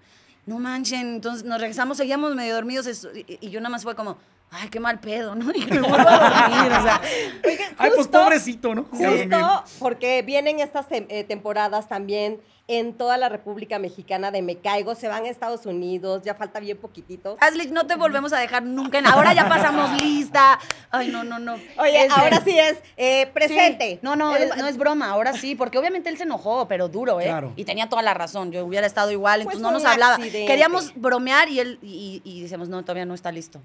[0.46, 1.16] No manchen.
[1.16, 4.16] Entonces nos regresamos, seguíamos medio dormidos y, y yo nada más fue como,
[4.50, 5.50] ay, qué mal pedo, ¿no?
[5.54, 7.00] Y me vuelvo a dormir, o sea.
[7.44, 8.84] Oigan, Ay, pues pobrecito, ¿no?
[8.84, 12.40] Justo porque vienen estas eh, temporadas también
[12.72, 14.94] en toda la República Mexicana de Me Caigo.
[14.94, 17.36] Se van a Estados Unidos, ya falta bien poquitito.
[17.38, 18.98] Fazlich, no te volvemos a dejar nunca.
[18.98, 20.58] en- Ahora ya pasamos lista.
[20.90, 21.54] Ay, no, no, no.
[21.78, 23.94] Oye, ahora sí es eh, presente.
[23.94, 23.98] Sí.
[24.02, 27.24] No, no, no es broma, ahora sí, porque obviamente él se enojó, pero duro, ¿eh?
[27.24, 27.52] Claro.
[27.56, 30.14] Y tenía toda la razón, yo hubiera estado igual, Pues entonces no nos hablaba.
[30.14, 30.46] accidente.
[30.46, 33.60] Queríamos bromear y él, y, y decíamos, no, todavía no está listo.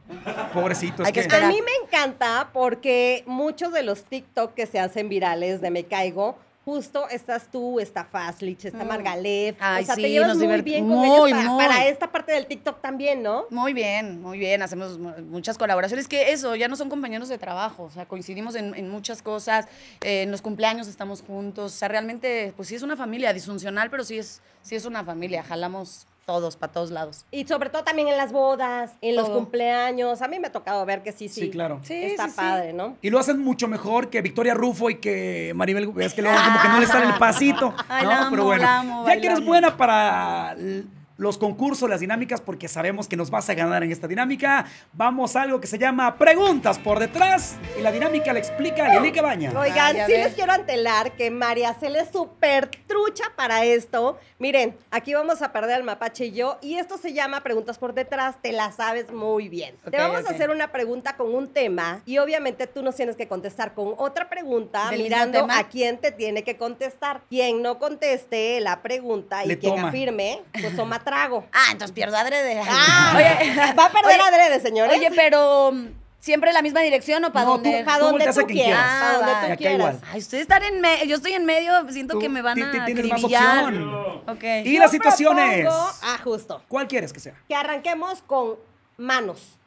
[0.53, 1.03] Pobrecito.
[1.03, 1.45] es Hay que que- esperar.
[1.45, 5.83] A mí me encanta porque muchos de los TikTok que se hacen virales de Me
[5.83, 8.87] Caigo, justo estás tú, está Fastlich, está Mm.
[8.87, 9.55] Margalef.
[9.59, 11.65] Ay, o sea, sí, te llevas nos muy divert- bien con muy, ellos para, muy.
[11.65, 13.45] para esta parte del TikTok también, ¿no?
[13.51, 17.37] Muy bien, muy bien, hacemos mu- muchas colaboraciones, que eso, ya no son compañeros de
[17.37, 19.67] trabajo, o sea, coincidimos en, en muchas cosas,
[20.01, 23.91] eh, en los cumpleaños estamos juntos, o sea, realmente, pues sí es una familia disfuncional,
[23.91, 27.25] pero sí es, sí es una familia, jalamos todos, para todos lados.
[27.31, 30.21] Y sobre todo también en las bodas, en los cumpleaños.
[30.21, 31.41] A mí me ha tocado ver que sí, sí.
[31.41, 31.79] Sí, claro.
[31.83, 32.35] Sí, Está sí, sí.
[32.37, 32.97] padre, ¿no?
[33.01, 35.91] Y lo hacen mucho mejor que Victoria Rufo y que Maribel.
[35.99, 37.73] Es que luego como que no le sale el pasito.
[37.87, 38.09] Ay, ¿no?
[38.09, 38.63] la amo, Pero bueno.
[38.63, 40.83] la amo, ya que eres buena para l-
[41.17, 45.35] los concursos, las dinámicas, porque sabemos que nos vas a ganar en esta dinámica, vamos
[45.35, 47.55] a algo que se llama Preguntas por detrás.
[47.77, 49.51] Y la dinámica la explica Lili Cabaña.
[49.57, 50.25] Oigan, ya sí ves.
[50.25, 54.17] les quiero antelar que María Cel es súper trucha para esto.
[54.39, 56.57] Miren, aquí vamos a perder al mapache y yo.
[56.61, 58.35] Y esto se llama Preguntas por detrás.
[58.41, 59.75] Te la sabes muy bien.
[59.89, 62.01] Te vamos a hacer una pregunta con un tema.
[62.05, 65.97] Y obviamente tú nos tienes que contestar con otra pregunta, ¿Del mismo mirando a quién
[65.97, 67.21] te tiene que contestar.
[67.29, 69.89] Quien no conteste la pregunta y Le quien toma.
[69.89, 71.45] afirme, pues toma trago.
[71.53, 72.61] Ah, entonces pierdo adrede.
[72.67, 74.97] Ah, Oye, va a perder oye, adrede, señores.
[74.97, 75.87] Oye, pero mm,
[76.19, 77.79] siempre la misma dirección o para No, dónde?
[77.79, 79.77] tú- para tú donde volteas a tú quien quieras, para donde Ah, tú quieras.
[79.77, 79.99] igual.
[80.11, 82.71] Ay, ustedes están en medio, yo estoy en medio, siento Tú que me van a
[82.71, 84.21] ti- tienes más opción.
[84.27, 84.43] Ok.
[84.65, 85.67] Y Yo las situaciones.
[85.71, 86.61] ah, justo.
[86.67, 87.35] ¿Cuál quieres que sea?
[87.47, 88.55] que arranquemos con
[88.97, 89.57] manos.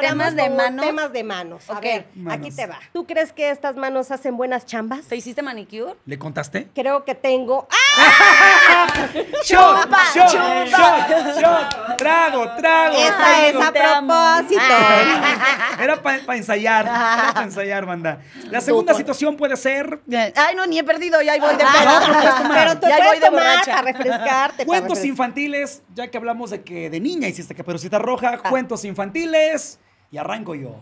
[0.00, 0.84] ¿Temas de manos?
[0.86, 1.70] Temas de manos.
[1.70, 1.82] A Ok.
[1.82, 2.46] ver, Manos.
[2.46, 2.78] aquí te va.
[2.92, 5.06] ¿Tú crees que estas manos hacen buenas chambas?
[5.06, 5.94] ¿Te hiciste manicure?
[6.04, 6.68] ¿Le contaste?
[6.74, 7.66] Creo que tengo.
[7.98, 8.86] ¡Ah!
[9.42, 9.82] ¡Shot!
[9.84, 10.28] Chupa, ¡Shot!
[10.30, 10.64] chupa.
[10.66, 11.40] ¡Shot!
[11.40, 11.96] ¡Shot!
[11.96, 12.44] ¡Trago!
[12.56, 12.94] ¡Trago!
[12.96, 14.60] Esta es a propósito.
[15.80, 16.84] Era para ensayar.
[16.84, 18.20] Era para ensayar, banda.
[18.50, 20.00] La segunda situación puede ser
[20.36, 22.00] Ay, no, ni he perdido, ya ahí voy de Ah, pedo.
[22.12, 22.58] no, puedes tomar.
[22.58, 23.70] Pero tú Ya puedes voy de tomar borracha.
[23.76, 24.56] para refrescarte.
[24.56, 28.84] para cuentos refres- infantiles, ya que hablamos de que de niña hiciste Caperucita Roja, cuentos
[28.84, 29.69] infantiles,
[30.10, 30.80] y arranco yo.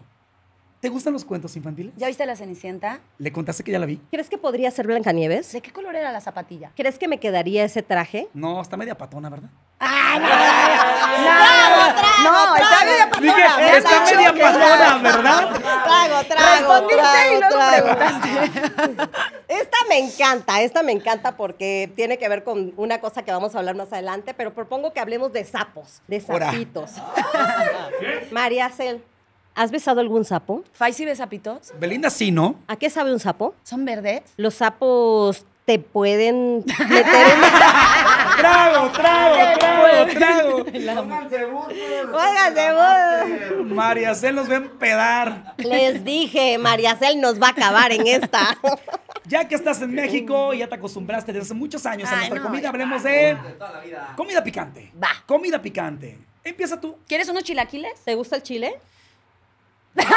[0.80, 1.92] ¿Te gustan los cuentos infantiles?
[1.96, 3.00] ¿Ya viste la Cenicienta?
[3.18, 4.00] ¿Le contaste que ya la vi?
[4.12, 5.50] ¿Crees que podría ser Blancanieves?
[5.52, 6.70] ¿De qué color era la zapatilla?
[6.76, 8.28] ¿Crees que me quedaría ese traje?
[8.32, 9.50] No, está media patona, ¿verdad?
[9.80, 10.20] ¡Ah,
[12.22, 12.30] no!
[12.30, 13.56] No, está medio patona.
[13.58, 14.98] Dije, está media patona.
[14.98, 15.50] ¿verdad?
[15.50, 17.38] Trago, trago, Respondiste y
[17.74, 19.10] preguntaste.
[19.48, 23.56] Esta me encanta, esta me encanta porque tiene que ver con una cosa que vamos
[23.56, 26.92] a hablar más adelante, pero propongo que hablemos de sapos, de sapitos.
[28.30, 29.02] María Cel,
[29.58, 30.62] ¿has besado algún sapo?
[30.72, 31.72] ¿Faisy besapitos?
[31.80, 32.54] Belinda sí, ¿no?
[32.68, 33.54] ¿A qué sabe un sapo?
[33.64, 34.22] ¿Son verdes?
[34.36, 37.40] Los sapos te pueden meter en...
[38.38, 40.64] Trago, trago, trago, trago.
[40.64, 41.44] Pónganse
[42.72, 43.66] vos.
[43.66, 45.54] María Cel nos va a empedar.
[45.56, 48.56] Les dije, María Cel nos va a acabar en esta.
[49.26, 52.38] Ya que estás en México y ya te acostumbraste desde hace muchos años a nuestra
[52.38, 53.36] no, comida, hablemos de
[54.16, 54.92] comida picante.
[55.02, 55.10] Va.
[55.26, 56.16] Comida picante.
[56.44, 56.96] Empieza tú.
[57.08, 57.98] ¿Quieres unos chilaquiles?
[58.04, 58.76] ¿Te gusta el chile?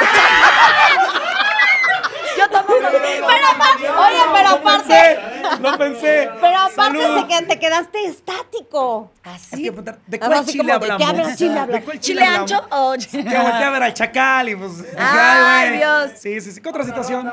[2.38, 2.64] Yo tomo.
[2.80, 6.30] Pero aparte, oye, pero aparte, pensé, lo pensé.
[6.40, 7.20] pero aparte Salud.
[7.20, 9.10] se que te quedaste estático.
[9.24, 9.62] Es ¿Así?
[9.64, 11.36] que preguntar, ¿de cuál sí chile como, ¿de qué hablamos?
[11.36, 11.72] Chile hablamos.
[11.74, 12.52] ¿De cuál ¿Chile hablamos?
[12.52, 14.72] ancho o Que volteé a ver al chacal y pues.
[14.98, 15.76] Ay.
[15.76, 16.10] Dios.
[16.18, 16.60] Sí, sí, sí.
[16.62, 17.30] ¿Qué otra situación?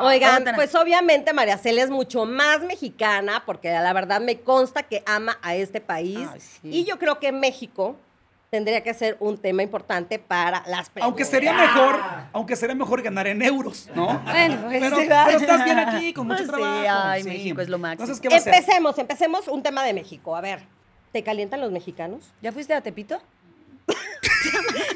[0.00, 5.02] Oigan, pues obviamente María Celia es mucho más mexicana porque la verdad me consta que
[5.06, 6.28] ama a este país.
[6.32, 6.60] Ay, sí.
[6.70, 7.96] Y yo creo que México
[8.50, 11.04] tendría que ser un tema importante para las preguntas.
[11.04, 12.00] Aunque sería mejor,
[12.32, 14.20] aunque sería mejor ganar en euros, ¿no?
[14.24, 17.08] Bueno, pues pero, sí, pero estás bien aquí, con mucho Pues sí, trabajo.
[17.08, 18.04] ay, México es lo máximo.
[18.04, 18.54] Entonces, ¿qué va a hacer?
[18.54, 20.34] Empecemos, empecemos un tema de México.
[20.36, 20.62] A ver,
[21.12, 22.32] ¿te calientan los mexicanos?
[22.40, 23.20] ¿Ya fuiste a Tepito?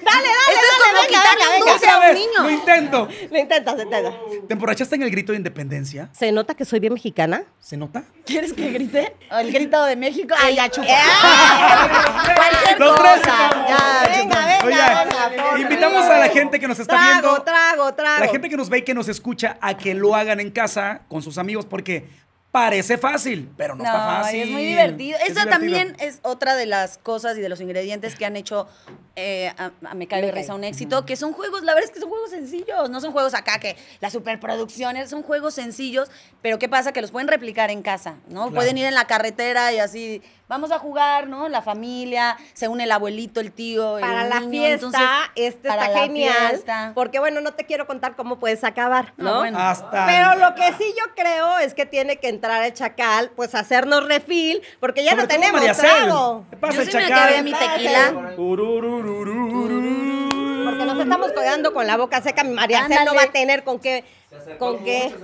[0.05, 1.73] Dale, dale, Esto es dale, como venga, quitarle venga, un venga.
[1.73, 2.43] dulce a Otra un vez, niño.
[2.43, 3.09] Lo intento.
[3.31, 4.15] Lo intentas, lo intentas.
[4.49, 6.09] ¿Te emborrachaste en el grito de independencia?
[6.13, 7.45] ¿Se nota que soy bien mexicana?
[7.61, 8.05] ¿Se nota?
[8.27, 9.17] ¿Quieres que grite?
[9.31, 10.35] ¿O el grito de México?
[10.39, 10.87] Ay, ya chupa.
[10.89, 10.97] ¡Eh!
[12.35, 13.13] Cualquier Los tres.
[13.21, 13.67] cosa.
[13.69, 17.43] Ya, Venga, venga, venga, por invitamos a la gente que nos está trago, viendo.
[17.43, 20.41] Trago, trago, La gente que nos ve y que nos escucha a que lo hagan
[20.41, 22.09] en casa con sus amigos porque
[22.53, 24.43] parece fácil, pero no, está fácil.
[24.43, 25.19] es muy divertido.
[25.19, 25.51] Es Esa divertido.
[25.59, 28.69] también es otra de las cosas y de los ingredientes que han hecho
[29.17, 30.55] eh, a, a Me Me Risa Caigo.
[30.55, 33.35] un éxito, que son juegos, la verdad es que son juegos sencillos, no son juegos
[33.35, 36.93] acá que las superproducciones, son juegos sencillos, pero ¿qué pasa?
[36.93, 38.43] Que los pueden replicar en casa, ¿no?
[38.43, 38.55] Claro.
[38.55, 41.49] Pueden ir en la carretera y así, vamos a jugar, ¿no?
[41.49, 45.03] La familia, se une el abuelito, el tío, el Para la niño, fiesta, entonces,
[45.37, 46.49] este para está la genial.
[46.51, 46.93] fiesta.
[46.95, 49.39] Porque bueno, no te quiero contar cómo puedes acabar, No, ¿no?
[49.41, 49.59] bueno.
[49.59, 50.07] Hasta.
[50.07, 54.07] Pero lo que sí yo creo es que tiene que entrar el chacal, pues hacernos
[54.07, 56.47] refil, porque ya Sobre no tenemos trago.
[56.51, 57.19] ¿Qué pasa, Yo el sí me chacal?
[57.29, 58.33] acabé mi tequila.
[59.03, 62.45] Porque nos estamos colgando con la boca seca.
[62.45, 64.05] María Cel no va a tener con qué.
[64.59, 65.15] ¿Con qué?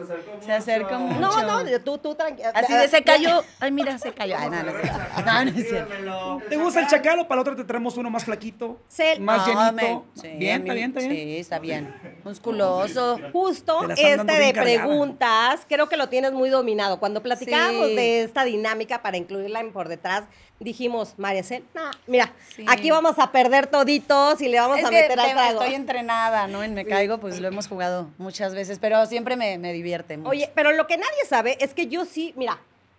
[0.45, 1.19] Se acerca mucho.
[1.21, 2.51] No, no, tú, tú tranquila.
[2.55, 3.43] Así de se cayó.
[3.59, 4.37] Ay, mira, se cayó.
[4.39, 6.43] Ay, no, no, no, no cierto.
[6.49, 8.79] ¿Te gusta el chacal o para la otra te traemos uno más flaquito?
[8.91, 10.05] Cel- Más No, llenito.
[10.15, 11.11] sí, bien, está bien, está bien.
[11.13, 11.95] Sí, está bien.
[12.25, 13.19] Musculoso.
[13.33, 16.99] Justo este de preguntas, creo que lo tienes muy dominado.
[17.01, 17.95] Cuando platicábamos Sí.
[17.95, 20.25] de esta dinámica para incluirla en por detrás,
[20.61, 22.65] dijimos, María Cel, "Nah, mira, Sí.
[22.69, 25.61] aquí vamos a perder toditos y le vamos Es a que meter al te- trago.
[25.63, 26.63] estoy entrenada, ¿no?
[26.65, 30.31] En Me Caigo, pues lo hemos jugado muchas veces, pero siempre me, me divierte mucho.
[30.31, 32.59] Oye, pero lo que nadie sabe es que yo sí, mira,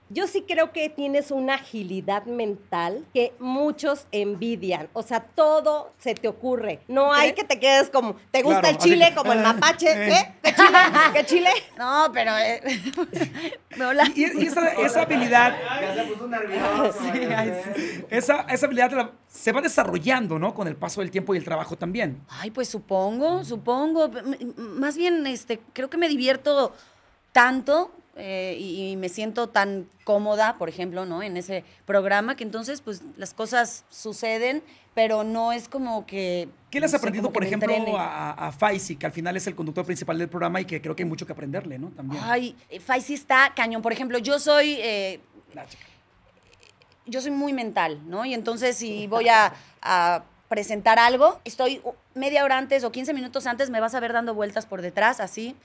[0.10, 4.90] yo sí creo que tienes una agilidad mental que muchos envidian.
[4.94, 6.80] O sea, todo se te ocurre.
[6.88, 9.88] No hay que te quedes como, ¿te gusta Claro, el chile que- como el mapache?
[9.92, 10.14] Eh.
[10.18, 10.36] ¿Eh?
[10.44, 10.70] ¿Qué chile?
[11.14, 11.50] ¿Qué chile?
[11.78, 12.38] No, pero...
[12.38, 12.62] eh,
[13.78, 14.04] me hola.
[14.16, 15.56] Y, y esa, esa habilidad,
[17.00, 18.06] Sí, ay, sí.
[18.10, 20.54] esa, esa habilidad la- se va desarrollando, ¿no?
[20.54, 22.22] Con el paso del tiempo y el trabajo también.
[22.30, 24.06] Ay, pues supongo, supongo.
[24.06, 26.74] M- Más bien, este, creo que me divierto
[27.32, 31.24] tanto eh, y, y me siento tan cómoda, por ejemplo, ¿no?
[31.24, 34.62] En ese programa, que entonces, pues, las cosas suceden,
[34.94, 36.50] pero no es como que...
[36.70, 37.98] ¿Qué le has no sé, aprendido, por ejemplo, entrene.
[37.98, 40.96] a, a Faisy, que al final es el conductor principal del programa y que creo
[40.96, 41.90] que hay mucho que aprenderle, ¿no?
[41.90, 42.22] También.
[42.26, 43.82] Ay, eh, Faisy está cañón.
[43.82, 44.78] Por ejemplo, yo soy...
[44.80, 45.20] eh,
[45.54, 45.84] La chica.
[47.06, 48.26] yo soy muy mental, ¿no?
[48.26, 51.82] Y entonces si voy a, a presentar algo, estoy
[52.16, 55.20] media hora antes o 15 minutos antes, me vas a ver dando vueltas por detrás,
[55.20, 55.56] así,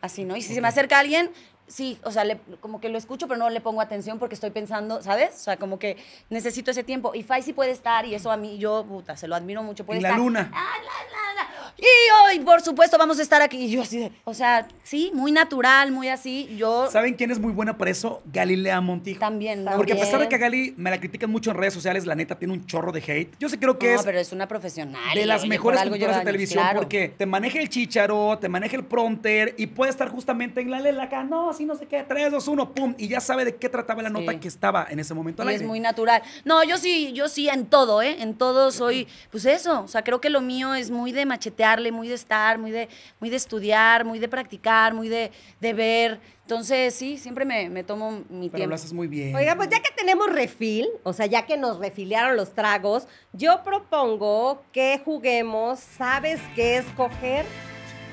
[0.00, 0.36] así, ¿no?
[0.36, 1.30] Y si se me acerca alguien,
[1.68, 4.50] sí, o sea, le- como que lo escucho, pero no le pongo atención porque estoy
[4.50, 5.34] pensando, ¿sabes?
[5.36, 5.96] O sea, como que
[6.30, 7.14] necesito ese tiempo.
[7.14, 9.98] Y Faisy puede estar, y eso a mí, yo, puta, se lo admiro mucho, puede
[9.98, 10.18] En la estar.
[10.20, 10.50] luna.
[10.52, 11.48] "Ah, la, la, la".
[11.80, 13.56] Y hoy, por supuesto, vamos a estar aquí.
[13.66, 16.52] Y yo así de, o sea, sí, muy natural, muy así.
[16.56, 18.20] Yo ¿Saben quién es muy buena para eso?
[18.32, 19.20] Galilea Montijo.
[19.20, 19.76] también, ¿no?
[19.76, 22.16] Porque a pesar de que a Gali me la critican mucho en redes sociales, la
[22.16, 23.32] neta tiene un chorro de hate.
[23.38, 25.14] Yo sí creo que no, es pero es una profesional.
[25.14, 26.80] de las mejores conductoras de televisión claro.
[26.80, 30.80] porque te maneja el chicharo, te maneja el pronter y puede estar justamente en la
[30.80, 33.54] lela acá, no, así no sé qué, 3, 2, 1, pum, y ya sabe de
[33.56, 34.14] qué trataba la Sí.
[34.14, 36.22] nota que estaba en ese momento al Y es muy natural.
[36.44, 38.16] No, yo sí, yo sí en todo, ¿eh?
[38.20, 39.82] En todo soy, pues eso.
[39.82, 42.70] O sea, creo que lo mío es muy de machetear chambearle, muy de estar, muy
[42.70, 42.88] de,
[43.20, 46.20] muy de estudiar, muy de practicar, muy de, de ver.
[46.42, 48.68] Entonces, sí, siempre me, me tomo mi Pero tiempo.
[48.70, 49.34] lo haces muy bien.
[49.36, 53.62] Oiga, pues ya que tenemos refil, o sea, ya que nos refiliaron los tragos, yo
[53.64, 57.44] propongo que juguemos, ¿sabes qué escoger?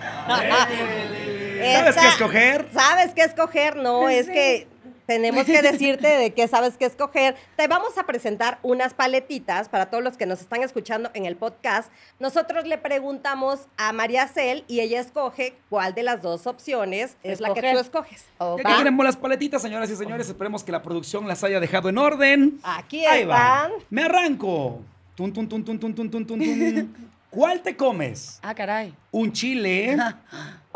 [1.74, 2.68] ¿Sabes qué escoger?
[2.74, 3.76] ¿Sabes qué escoger?
[3.78, 4.68] No, es que
[5.06, 7.36] tenemos que decirte de qué sabes qué escoger.
[7.56, 11.36] Te vamos a presentar unas paletitas para todos los que nos están escuchando en el
[11.36, 11.92] podcast.
[12.20, 17.40] Nosotros le preguntamos a María Cel y ella escoge cuál de las dos opciones es
[17.40, 18.26] la que tú escoges.
[18.38, 18.78] ¿Opa?
[18.78, 20.28] Tenemos las paletitas, señoras y señores.
[20.28, 22.60] Esperemos que la producción las haya dejado en orden.
[22.64, 23.72] Aquí Ahí están.
[23.72, 23.78] Va.
[23.90, 24.82] Me arranco.
[25.16, 26.96] Tun, tun, tun, tun, tun, tun, tun, tun.
[27.36, 28.40] ¿Cuál te comes?
[28.42, 28.96] Ah, caray.
[29.12, 29.98] ¿Un chile?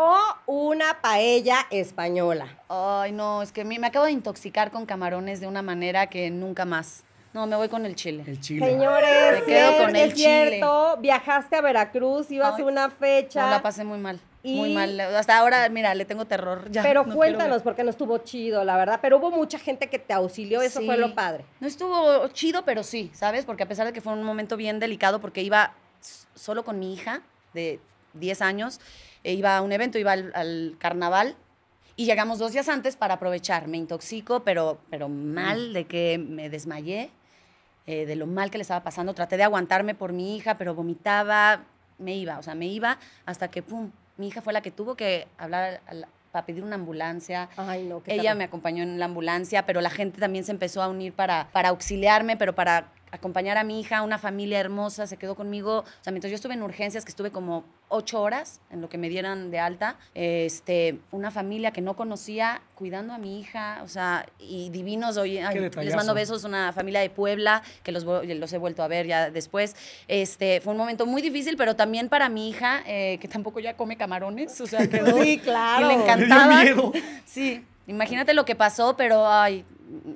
[0.02, 2.48] O una paella española.
[2.70, 6.30] Ay, no, es que me, me acabo de intoxicar con camarones de una manera que
[6.30, 7.04] nunca más.
[7.34, 8.24] No, me voy con el chile.
[8.26, 8.66] El chile.
[8.66, 13.42] Señores, Me quedo con el es cierto, viajaste a Veracruz, ibas Ay, a una fecha.
[13.44, 14.22] No, la pasé muy mal.
[14.42, 14.98] Muy mal.
[15.02, 16.72] Hasta ahora, mira, le tengo terror.
[16.72, 17.64] Ya, pero no quiero cuéntanos, ver.
[17.64, 19.00] porque no estuvo chido, la verdad.
[19.02, 20.86] Pero hubo mucha gente que te auxilió, eso Sí.
[20.86, 21.44] fue lo padre.
[21.60, 23.44] No estuvo chido, pero sí, ¿sabes?
[23.44, 25.74] Porque a pesar de que fue un momento bien delicado, porque iba
[26.36, 27.22] solo con mi hija
[27.54, 27.80] de
[28.14, 28.80] 10 años,
[29.24, 31.36] e iba a un evento, iba al, al carnaval,
[31.96, 33.68] y llegamos dos días antes para aprovechar.
[33.68, 37.10] Me intoxico, pero, pero mal, de que me desmayé,
[37.88, 39.14] eh, de lo mal que le estaba pasando.
[39.14, 41.64] Traté de aguantarme por mi hija, pero vomitaba,
[41.98, 44.96] me iba, o sea, me iba hasta que, pum, mi hija fue la que tuvo
[44.96, 47.50] que hablar a la- para pedir una ambulancia.
[47.58, 50.88] Ay, no, Ella me acompañó en la ambulancia, pero la gente también se empezó a
[50.88, 55.36] unir para, para auxiliarme, pero para acompañar a mi hija, una familia hermosa, se quedó
[55.36, 55.80] conmigo.
[55.80, 58.98] O sea, mientras yo estuve en urgencias, que estuve como ocho horas en lo que
[58.98, 63.88] me dieran de alta, este, una familia que no conocía cuidando a mi hija, o
[63.88, 65.40] sea, y divinos, ay,
[65.82, 69.32] les mando besos, una familia de Puebla, que los, los he vuelto a ver ya
[69.32, 69.76] después.
[70.08, 73.76] Este, fue un momento muy difícil, pero también para mi hija, eh, que tampoco ya
[73.76, 75.10] come camarones, o sea, quedó...
[75.24, 75.86] Sí, claro.
[75.86, 76.64] Y le Le dio encantaba.
[76.64, 76.94] miedo.
[77.26, 79.66] Sí, imagínate lo que pasó, pero ay,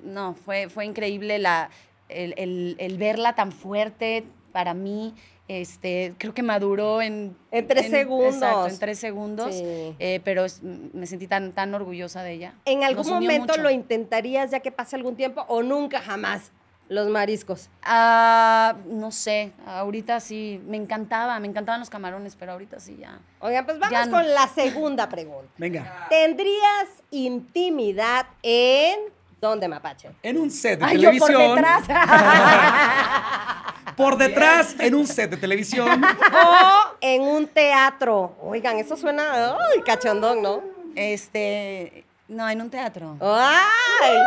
[0.04, 1.70] no, fue, fue increíble la,
[2.16, 5.14] el, el- el verla tan fuerte para mí.
[5.50, 7.36] Este, creo que maduró en...
[7.52, 8.36] En tres segundos.
[8.36, 9.54] Exacto, en tres segundos.
[9.56, 9.96] Sí.
[10.00, 12.54] Eh, pero es- me sentí tan, tan orgullosa de ella.
[12.66, 13.62] ¿En algún momento mucho.
[13.62, 16.52] lo intentarías ya que pase algún tiempo o nunca jamás?
[16.90, 17.70] Los mariscos.
[17.82, 23.20] Ah, no sé, ahorita sí, me encantaba, me encantaban los camarones, pero ahorita sí ya.
[23.40, 24.18] Oigan, pues Ya vamos no.
[24.18, 25.50] con la segunda pregunta.
[25.58, 26.08] Venga.
[26.10, 29.00] ¿Tendrías intimidad en
[29.44, 30.10] dónde, Mapache?
[30.24, 31.56] En un set de Ay, yo por televisión.
[31.56, 31.84] detrás.
[33.96, 36.04] Por detrás, en un set de televisión.
[36.04, 38.36] o en un teatro.
[38.42, 40.62] Oigan, eso suena ay, cachondón, ¿no?
[40.96, 43.18] Este, no, en un teatro.
[43.22, 44.18] ¡Ay!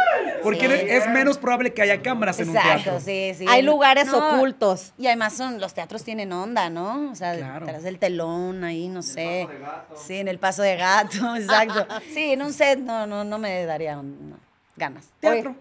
[0.44, 0.86] Porque Sí.
[0.88, 3.00] es menos probable que haya cámaras en un Exacto, teatro.
[3.00, 3.44] sí, sí.
[3.48, 4.92] Hay lugares No, ocultos.
[4.98, 7.10] Y además son, los teatros tienen onda, ¿no?
[7.10, 7.66] O sea, Claro.
[7.66, 9.48] detrás del telón, ahí, no sé.
[9.96, 11.88] Sí, en el paso de gato, exacto.
[12.14, 14.36] Sí, en un set no, no, no me daría no,
[14.76, 15.08] ganas.
[15.20, 15.56] Teatro.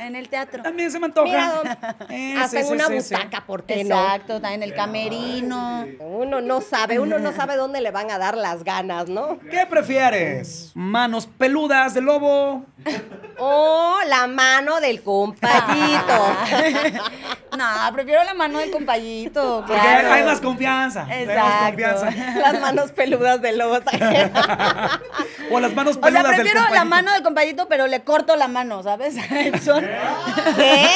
[0.00, 0.62] En el teatro.
[0.62, 1.26] También se me antoja.
[1.26, 3.14] Mira, don- Eh, hasta sí, en sí, una sí, sí.
[3.14, 3.96] butaca, ¿por qué no?
[4.00, 5.86] Exacto, está en el camerino.
[5.98, 9.40] Uno no sabe, uno no sabe dónde le van a dar las ganas, ¿no?
[9.50, 10.70] ¿Qué prefieres?
[10.74, 12.64] ¿Manos peludas de lobo?
[13.38, 16.36] O la mano del compayito.
[17.58, 19.64] no, prefiero la mano del compayito.
[19.66, 20.12] Porque claro.
[20.12, 21.06] hay más confianza.
[21.06, 21.66] hay más Exacto.
[21.66, 22.10] confianza.
[22.40, 23.78] Las manos peludas del lobo.
[25.52, 28.36] O las manos O peludas sea, del prefiero la mano del compayito, pero le corto
[28.36, 29.16] la mano, ¿sabes?
[29.40, 29.84] Edson.
[30.56, 30.86] ¿Qué?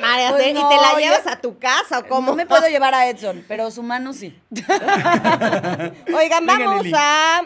[0.00, 2.30] María Pues ¿Y no, te la llevas a tu casa o cómo?
[2.30, 4.36] No me puedo llevar a Edson, pero su mano sí.
[4.50, 6.96] Oigan, Venga, vamos Lili.
[6.98, 7.42] a...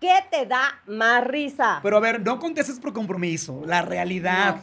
[0.00, 1.80] ¿Qué te da más risa?
[1.82, 3.62] Pero a ver, no contestes por compromiso.
[3.64, 4.56] La realidad.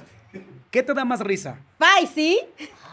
[0.69, 1.57] ¿Qué te da más risa?
[1.81, 2.39] ¿Spicy?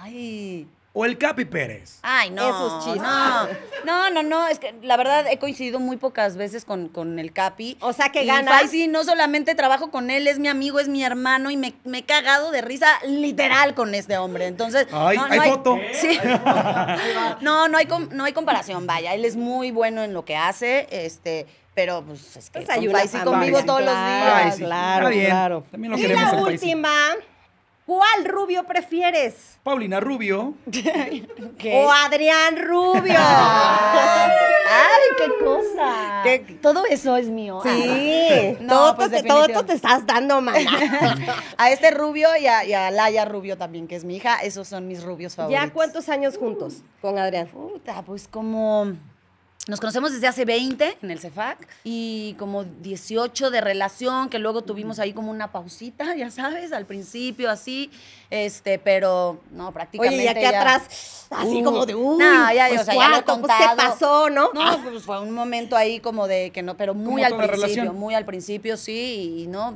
[0.02, 0.66] Ay.
[1.00, 2.00] ¿O el Capi Pérez?
[2.02, 2.48] Ay, no.
[2.48, 3.02] Esos chistes.
[3.02, 3.46] No,
[3.84, 4.48] no, no, no.
[4.48, 7.76] Es que la verdad he coincidido muy pocas veces con, con el Capi.
[7.80, 8.50] O sea, que y gana.
[8.50, 11.98] Faisy no solamente trabajo con él, es mi amigo, es mi hermano y me, me
[11.98, 14.46] he cagado de risa literal con este hombre.
[14.46, 14.88] Entonces.
[14.90, 15.78] Ay, no, no hay foto.
[15.92, 16.18] Sí.
[17.42, 19.14] no, no hay, com- no hay comparación, vaya.
[19.14, 21.46] Él es muy bueno en lo que hace, este.
[21.74, 24.42] Pero pues es que Pues con Faisy conmigo todos los Claro, días.
[24.46, 24.64] Ay, sí.
[24.64, 25.26] claro, Está bien.
[25.30, 25.64] claro.
[25.70, 26.74] También lo y queremos la Faisy.
[27.88, 29.58] ¿Cuál rubio prefieres?
[29.62, 30.52] Paulina Rubio.
[30.70, 31.72] ¿Qué?
[31.74, 33.14] ¿O Adrián Rubio?
[33.18, 36.20] Ay, qué cosa.
[36.22, 36.58] ¿Qué?
[36.60, 37.60] Todo eso es mío.
[37.62, 39.64] Sí, No, todo, pues te, todo esto definitivamente.
[39.64, 41.16] te estás dando, mana.
[41.56, 44.36] a este rubio y a, y a Laia Rubio también, que es mi hija.
[44.42, 45.64] Esos son mis rubios favoritos.
[45.64, 47.48] ¿Ya cuántos años juntos con Adrián?
[47.48, 48.92] Puta, pues como
[49.68, 54.62] Nos conocemos desde hace 20 en el CEFAC y como 18 de relación, que luego
[54.62, 57.90] tuvimos ahí como una pausita, ya sabes, al principio así,
[58.30, 62.52] este, pero no, prácticamente Oye, y aquí ya- atrás, así Uh, como de, uy, no,
[62.54, 63.90] ya, pues, o sea, ya lo he cuánto, pues, ¿qué contado.
[63.90, 64.50] pasó, no?
[64.54, 68.14] No, pues fue un momento ahí como de que no, pero muy al principio, muy
[68.14, 69.74] al principio, sí, y no,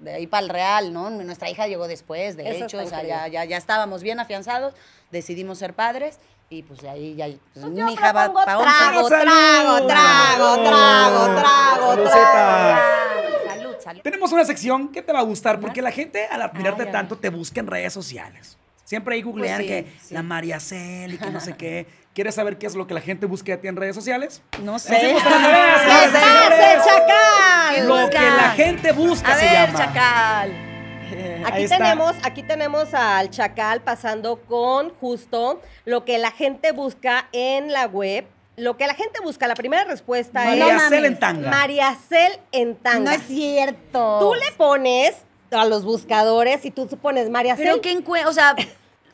[0.00, 1.08] de, ahí para el real, ¿no?
[1.08, 4.74] Nuestra hija llegó después, de Eso hecho, o sea, ya, ya, ya estábamos bien afianzados,
[5.10, 6.18] decidimos ser padres
[6.50, 9.86] y pues de ahí ya, pues, Yo mi hija va propongo pa' trago, trago, trago,
[9.86, 13.48] trago, trago, Salud, trago.
[13.48, 14.00] Salud, salud.
[14.02, 16.92] Tenemos una sección que te va a gustar porque la gente al admirarte Ay, ay,
[16.92, 18.56] tanto te busca en redes sociales.
[18.84, 20.14] Siempre ahí googlean Pues sí, que sí.
[20.14, 21.86] la María Cel y que no sé qué.
[22.14, 24.40] ¿Quieres saber qué es lo que la gente busca de ti en redes sociales?
[24.62, 24.98] No sé.
[24.98, 27.86] ¿Qué hace, chacal?
[27.86, 29.78] Lo que la gente busca A se ver, llama.
[29.78, 30.67] chacal.
[31.46, 37.72] Aquí tenemos, aquí tenemos al Chacal pasando con justo lo que la gente busca en
[37.72, 38.26] la web.
[38.56, 41.50] Lo que la gente busca, la primera respuesta María es Cel en tanga.
[41.50, 43.10] María Cel en tanga.
[43.12, 44.18] No es cierto.
[44.20, 45.16] Tú le pones
[45.52, 47.80] a los buscadores y tú pones María Pero Cel.
[47.80, 48.56] que encue- o sea,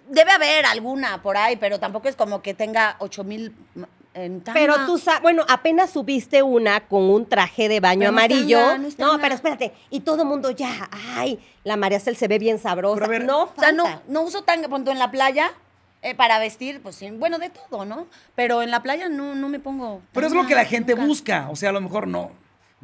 [0.09, 3.55] debe haber alguna por ahí, pero tampoco es como que tenga 8 mil.
[4.52, 8.24] Pero tú sabes, bueno, apenas subiste una con un traje de baño Pero no es
[8.24, 8.78] amarillo.
[8.98, 9.72] no pero espérate.
[9.90, 13.06] Y todo el mundo ya, ay, la María Cel se ve bien sabrosa.
[13.06, 14.02] Ver, no, O sea, no, falta.
[14.08, 15.52] no uso tanga, punto en la playa
[16.02, 18.06] eh, para vestir, pues sí, bueno, de todo, ¿no?
[18.34, 20.00] Pero en la playa no, no me pongo.
[20.12, 21.06] Pero es lo que la gente nunca.
[21.06, 21.48] busca.
[21.50, 22.30] O sea, a lo mejor no.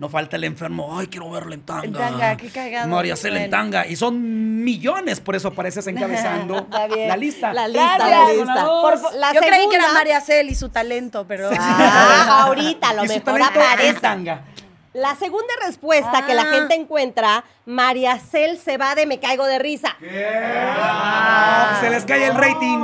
[0.01, 0.99] No falta el enfermo.
[0.99, 1.85] Ay, quiero verlo en tanga.
[1.85, 2.89] En tanga, qué cagado.
[2.89, 3.87] María Cel en tanga.
[3.87, 7.07] Y son millones, por eso apareces encabezando Está bien.
[7.07, 7.53] la lista.
[7.53, 8.09] La lista, Gracias.
[8.27, 8.65] la lista.
[8.67, 11.51] Por la Yo creí que era María Cel y su talento, pero.
[11.55, 14.01] Ah, ahorita a lo y su mejor talento en aparece.
[14.01, 14.45] tanga.
[14.93, 16.53] La segunda respuesta que la Ah.
[16.53, 19.97] gente encuentra, María Cel se va de Me Caigo de Risa.
[20.03, 22.79] Ah, se les cae el rating.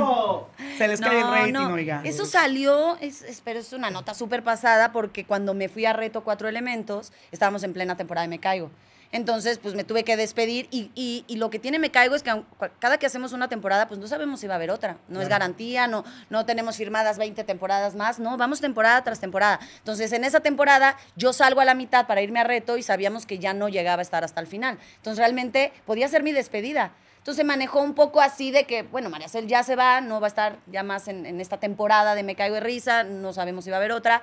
[0.77, 1.73] Se les cae el No, rating, no.
[1.73, 2.01] oiga.
[2.03, 5.93] Eso salió, es, es- pero es una nota súper pasada porque cuando me fui a
[5.93, 8.69] Reto Cuatro Elementos, estábamos en plena temporada de Me Caigo.
[9.11, 12.23] Entonces, pues me tuve que despedir y, y- y lo que tiene Me Caigo es
[12.23, 12.43] que
[12.79, 14.97] cada que hacemos una temporada, pues no sabemos si va a haber otra.
[15.07, 19.59] No es garantía, no, no tenemos firmadas 20 temporadas más, no, vamos temporada tras temporada.
[19.77, 23.25] Entonces, en esa temporada yo salgo a la mitad para irme a Reto y sabíamos
[23.25, 24.77] que ya no llegaba a estar hasta el final.
[24.97, 26.91] Entonces, realmente podía ser mi despedida.
[27.19, 30.27] Entonces manejó un poco así de que, bueno, María Cel ya se va, no va
[30.27, 33.65] a estar ya más en, en esta temporada de Me Caigo de Risa, no sabemos
[33.65, 34.21] si va a haber otra.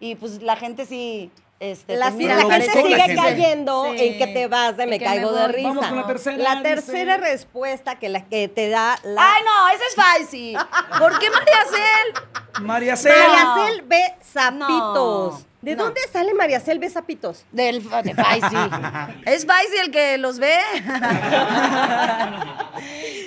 [0.00, 1.30] Y pues la gente sí...
[1.60, 3.14] Este, La, pues, la gente sigue gente.
[3.14, 4.04] cayendo Sí.
[4.04, 5.48] en que te vas de Me Caigo me de.
[5.48, 5.68] Risa.
[5.68, 6.36] Vamos con la tercera.
[6.36, 9.34] La dice- tercera respuesta que, la, que te da la...
[9.34, 10.54] Ay, no, esa es Faisy.
[10.98, 12.64] ¿Por qué María Cel?
[12.66, 13.12] María Cel.
[13.16, 13.54] María.
[13.68, 15.40] Cel ve zapitos.
[15.40, 15.84] No, ¿De no.
[15.84, 17.44] dónde sale María Cel ve zapitos?
[17.52, 18.56] Del, de Faisy.
[19.26, 20.58] ¿Es Faisy el que los ve?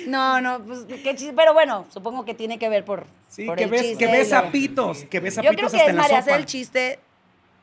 [0.06, 1.32] no, no, pues qué chiste.
[1.36, 4.06] Pero bueno, supongo que tiene que ver por, Sí, por que el ves, chiste.
[4.06, 5.04] que ves zapitos.
[5.04, 6.22] Que ves Yo zapitos creo que hasta es María.
[6.22, 6.98] Cel el chiste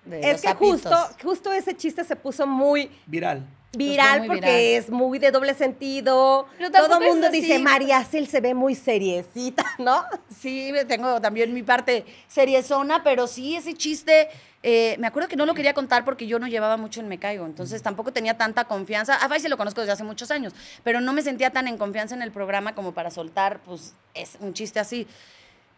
[0.05, 0.81] de Es los que zapitos.
[0.81, 3.45] justo, justo ese chiste se puso muy Viral.
[3.77, 4.55] Viral porque viral.
[4.55, 6.47] es muy de doble sentido.
[6.73, 10.03] Todo el mundo dice, María Cel se ve muy seriecita, ¿no?
[10.39, 14.29] Sí, tengo también mi parte seriezona, pero sí, ese chiste,
[14.63, 17.19] eh, me acuerdo que no lo quería contar porque yo no llevaba mucho en Me
[17.19, 19.15] Caigo, entonces tampoco tenía tanta confianza.
[19.15, 20.53] A Faisy lo conozco desde hace muchos años,
[20.83, 24.37] pero no me sentía tan en confianza en el programa como para soltar, pues, es
[24.39, 25.07] un chiste así.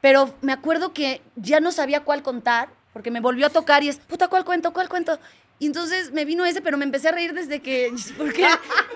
[0.02, 3.90] Pero me acuerdo que ya no sabía cuál contar, porque me volvió a tocar y
[3.90, 4.74] es, puta, ¿cuál cuento?
[4.74, 5.20] ¿Cuál cuento?
[5.60, 8.46] Y entonces me vino ese, pero me empecé a reír desde que, porque,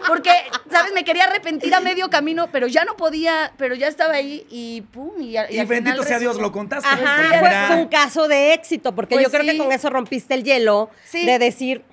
[0.08, 0.30] porque,
[0.70, 0.94] ¿sabes?
[0.94, 4.82] Me quería arrepentir a medio camino, pero ya no podía, pero ya estaba ahí y
[4.82, 6.88] pum, y, a- y Y al bendito final sea Dios, lo contaste.
[6.88, 10.36] Ajá, porque fue, un caso de éxito, porque Pues yo creo que con eso rompiste
[10.36, 11.26] el hielo Sí.
[11.26, 11.84] de decir,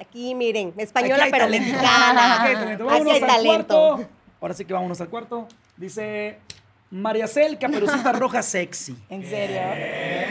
[0.00, 1.68] aquí miren, aquí española hay pero talento.
[1.70, 2.34] mexicana.
[2.42, 2.84] Aquí hay talento.
[2.84, 3.94] Aquí Vámonos hay al talento.
[3.96, 4.10] cuarto.
[4.40, 5.46] Ahora sí que vámonos al cuarto.
[5.76, 6.38] Dice
[6.90, 8.96] María Cel, caperucita roja sexy.
[9.08, 9.60] ¿En serio?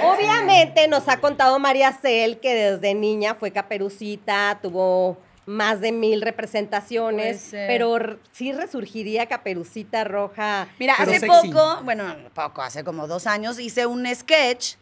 [0.04, 6.22] Obviamente nos ha contado María Cel que desde niña fue caperucita, tuvo más de mil
[6.22, 10.68] representaciones, pero sí resurgiría caperucita roja.
[10.80, 11.50] Mira, Pero hace sexy.
[11.52, 14.76] poco, bueno, poco, hace como dos años, hice un sketch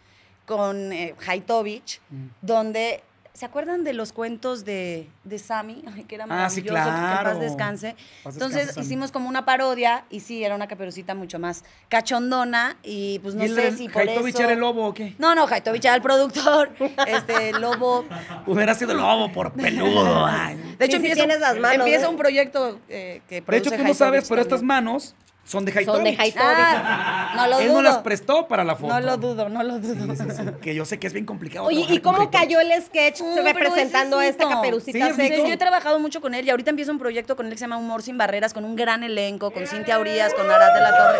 [0.46, 2.28] con eh, Haitovich, Mm.
[2.42, 3.04] donde,
[3.34, 5.84] ¿se acuerdan de los cuentos de, de Sammy?
[5.96, 7.30] Ay, que era Ah, sí, maravilloso, que en claro.
[7.32, 7.96] paz descanse.
[8.24, 12.78] Paz Entonces descanse, hicimos como una parodia, y sí, era una caperucita mucho más cachondona,
[12.84, 14.44] y pues no ¿Y el sé si por Haitovich eso...
[14.44, 15.16] era el lobo o qué?
[15.18, 16.72] No, no, Haitovich era el productor,
[17.08, 18.06] este, Lobo...
[18.46, 20.26] Hubiera sido lobo por peludo.
[20.28, 20.56] ay.
[20.78, 22.10] De hecho, Sí, empieza, tienes las manos, empieza ¿eh?
[22.10, 25.16] un proyecto eh, que De hecho, tú no sabes, pero estas manos
[25.46, 26.20] son de Son de Haitovich.
[26.20, 26.56] Haitovich.
[26.58, 27.76] Ah, no lo Él dudo.
[27.78, 28.94] no las prestó para la foto.
[28.94, 30.16] No lo dudo, no lo dudo.
[30.16, 31.66] Sí, sí, sí, Que yo sé que es bien complicado.
[31.66, 32.40] Oye, ¿y cómo Haitovich.
[32.42, 35.42] cayó el sketch representando a esta caperucita Sí, es Sí, sexy?
[35.48, 37.66] yo he trabajado mucho con él y ahorita empieza un proyecto con él que se
[37.66, 40.98] llama Humor sin Barreras, con un gran elenco, con Cintia Urias, con Arad de la
[40.98, 41.20] Torre,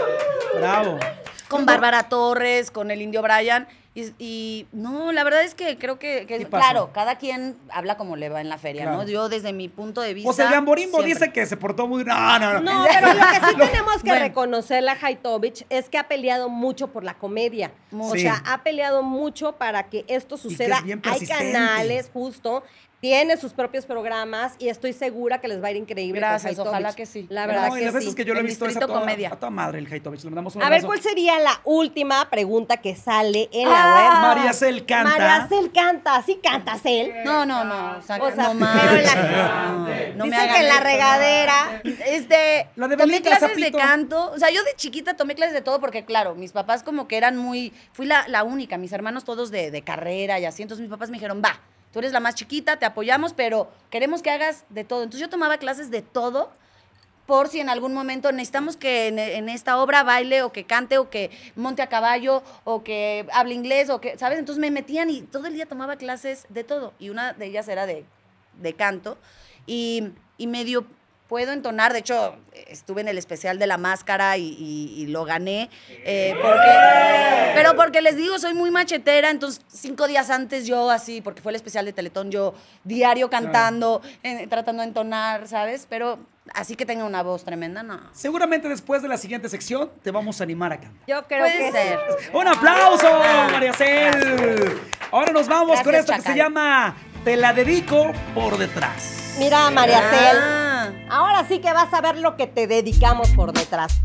[0.60, 1.00] Bravo.
[1.50, 3.68] con Bárbara Torres, con el Indio Brian.
[3.96, 8.28] Y, y no, la verdad es que creo que, claro, cada quien habla como le
[8.30, 8.98] va en la feria, Claro.
[8.98, 9.04] ¿no?
[9.08, 10.30] Yo desde mi punto de vista.
[10.32, 11.14] O sea, Gamborimbo siempre.
[11.26, 12.04] dice que se portó muy.
[12.04, 12.62] No, no, no.
[12.62, 14.26] No, pero lo que sí tenemos que Bueno.
[14.26, 17.72] reconocerle a Haitovich es que ha peleado mucho por la comedia.
[17.92, 18.14] Mucho.
[18.16, 20.82] O sea, ha peleado mucho para que esto que es suceda.
[20.82, 22.64] bien Hay canales, justo.
[23.04, 26.22] Tiene sus propios programas y estoy segura que les va a ir increíble.
[26.22, 26.70] con Gracias, Haitovich.
[26.70, 27.26] ojalá que sí.
[27.30, 28.16] La No, verdad y que las veces sí.
[28.16, 29.28] que yo lo he visto es a toda, Comedia.
[29.28, 30.24] a toda madre el Haitovich.
[30.24, 30.86] Le mandamos un A ver.
[30.86, 34.22] ¿cuál sería la última pregunta que sale en la Ah, web?
[34.38, 35.10] María Cel canta.
[35.10, 36.22] María Cel canta.
[36.24, 37.12] ¿Sí canta Cel?
[37.26, 37.98] No, no, no.
[37.98, 38.82] O sea, O sea, no más.
[38.82, 39.78] pero en la- no,
[40.16, 41.82] no me Dice hagan que en la regadera.
[42.08, 43.66] Este, La de tomé clases Zapito.
[43.78, 44.32] de canto.
[44.32, 47.18] O sea, yo de chiquita tomé clases de todo porque, claro, mis papás como que
[47.18, 47.74] eran muy...
[47.92, 50.62] Fui la, la única, mis hermanos todos de, de carrera y así.
[50.62, 51.60] Entonces mis papás me dijeron, va,
[51.94, 55.04] tú eres la más chiquita, te apoyamos, pero queremos que hagas de todo.
[55.04, 56.52] Entonces yo tomaba clases de todo
[57.26, 61.10] por si en algún momento necesitamos que en, esta obra baile o que cante o
[61.10, 64.40] que monte a caballo o que hable inglés o que, ¿sabes?
[64.40, 66.94] Entonces me metían y todo el día tomaba clases de todo.
[67.00, 68.06] Y una de ellas era de,
[68.60, 69.18] de canto.
[69.66, 70.86] Y, y medio
[71.34, 72.36] puedo entonar, de hecho
[72.68, 77.76] estuve en el especial de la máscara y, y- y lo gané, eh, porque, pero
[77.76, 81.56] porque les digo, soy muy machetera, entonces cinco días antes yo así, porque fue el
[81.56, 82.54] especial de Teletón, yo
[82.84, 85.88] diario cantando, eh, tratando de entonar, ¿sabes?
[85.90, 86.20] Pero
[86.54, 88.00] así que tenga una voz tremenda, no.
[88.14, 91.02] Seguramente después de la siguiente sección te vamos a animar a cantar.
[91.08, 92.00] Yo creo Puede que ser.
[92.20, 92.30] sí.
[92.32, 93.10] ¡Un aplauso,
[93.52, 94.80] María Cel!
[95.12, 99.36] Ahora nos vamos con esto que se llama Te la dedico por detrás.
[99.40, 100.38] Mira, María Cel.
[100.40, 100.70] Ah.
[101.10, 104.02] Ahora sí que vas a ver lo que te dedicamos por detrás.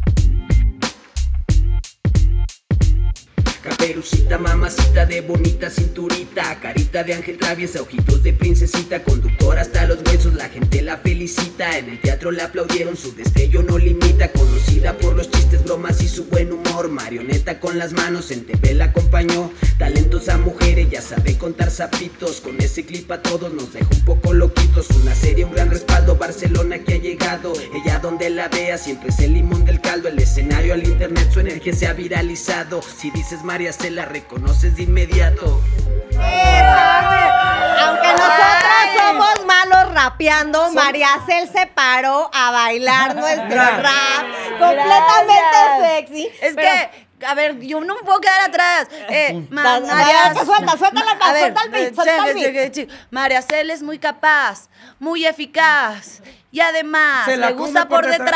[3.69, 9.99] Caperucita, mamacita de bonita cinturita, carita de ángel traviesa, ojitos de princesita, conductora hasta los
[10.07, 14.97] huesos, la gente la felicita, en el teatro la aplaudieron, su destello no limita, conocida
[14.97, 18.87] por los chistes, bromas y su buen humor, marioneta con las manos, en TV la
[18.87, 24.05] acompañó, talentosa mujer, ella sabe contar sapitos, con ese clip a todos nos deja un
[24.07, 28.79] poco loquitos, una serie, un gran respaldo, Barcelona que ha llegado, ella donde la vea
[28.79, 32.81] siempre es el limón del caldo, el escenario al internet, su energía se ha viralizado,
[32.83, 35.61] si dices María se la reconoces de inmediato.
[37.81, 46.29] Aunque nosotros somos malos rapeando, María Cel se paró a bailar nuestro rap completamente sexy.
[46.41, 46.69] Es pero-
[47.19, 48.87] que, a ver, yo no me puedo quedar atrás.
[49.09, 52.95] Eh, ma- Va- María- va- suelta, suelta la- A ver, suelta el beat, suelta.
[53.11, 54.69] María Cel es muy capaz,
[55.01, 58.29] muy eficaz y además Se la le gusta por detrás.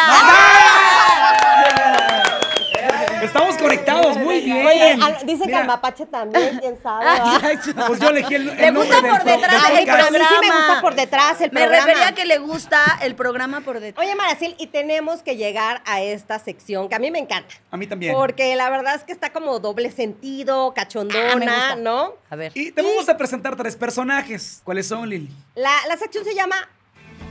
[1.70, 2.38] detrás.
[3.22, 4.66] Estamos conectados, muy bien.
[4.66, 7.04] Oye, al- dicen que Mira, al mapache también, quién sabe.
[7.04, 7.86] ¿va?
[7.86, 10.02] Pues yo elegí el, el Le nombre gusta del por pro- detrás del el pero
[10.06, 10.56] a mí sí me programa.
[10.66, 11.86] gusta por detrás el Me programa.
[11.86, 14.04] refería a que le gusta el programa por detrás.
[14.06, 17.54] Oye, Maracil, y tenemos que llegar a esta sección que a mí me encanta.
[17.70, 18.14] A mí también.
[18.14, 21.76] Porque la verdad es que está como doble sentido, Ah, me cachondona, gusta.
[21.76, 22.14] ¿no?
[22.30, 22.52] A ver.
[22.54, 24.60] Y te vamos a presentar tres personajes.
[24.64, 25.28] ¿Cuáles son, Lili?
[25.54, 26.56] La, la sección se llama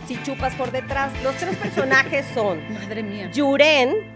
[0.08, 1.12] Si chupas por detrás.
[1.24, 3.30] Los tres personajes son Madre mía.
[3.32, 4.14] Yuren,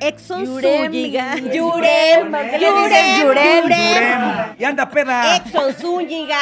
[0.00, 0.86] Exxon Yurem.
[0.86, 3.62] Zúñiga, Yurem, ¿Por qué le dices Yurem?
[3.64, 4.56] Yurem.
[4.58, 5.36] Y anda peda.
[5.36, 6.38] Exxon Zúñiga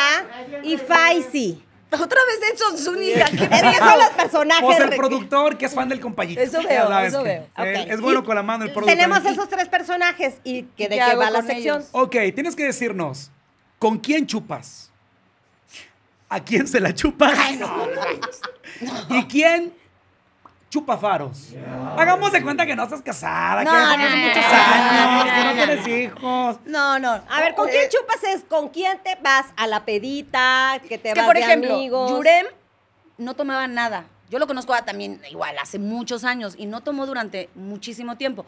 [0.63, 1.65] y Faisy.
[2.03, 3.27] Otra vez Edson Zúñiga.
[3.27, 4.65] ¿qué Es que son los personajes.
[4.65, 6.41] Pues el productor que es fan del compañito.
[6.41, 7.47] Eso veo, sabes eso veo.
[7.57, 8.97] Es bueno Y con la mano el productor.
[8.97, 11.79] Tenemos esos tres personajes y que de ¿Qué va la sección.
[11.79, 11.89] ellos?
[11.93, 13.31] Ok, tienes que decirnos,
[13.79, 14.91] ¿con quién chupas?
[16.29, 17.39] ¿A quién se la chupas?
[19.11, 19.73] ¿Y quién
[20.75, 21.51] chupa faros?
[21.97, 25.25] Hagamos de cuenta que no estás casada, No, que no, tienes no, muchos no, años,
[25.27, 26.57] no, que no no, tienes hijos.
[26.66, 27.11] No, no.
[27.31, 28.43] A ver, ¿con Eh, quién chupas es?
[28.43, 30.81] ¿Con quién te vas a la pedita?
[30.89, 32.11] ¿Que te Es que, vas por de ejemplo, amigos?
[32.11, 32.47] Yurem
[33.18, 34.07] no tomaba nada.
[34.31, 38.45] Yo lo conozco a- también igual hace muchos años y no tomó durante muchísimo tiempo.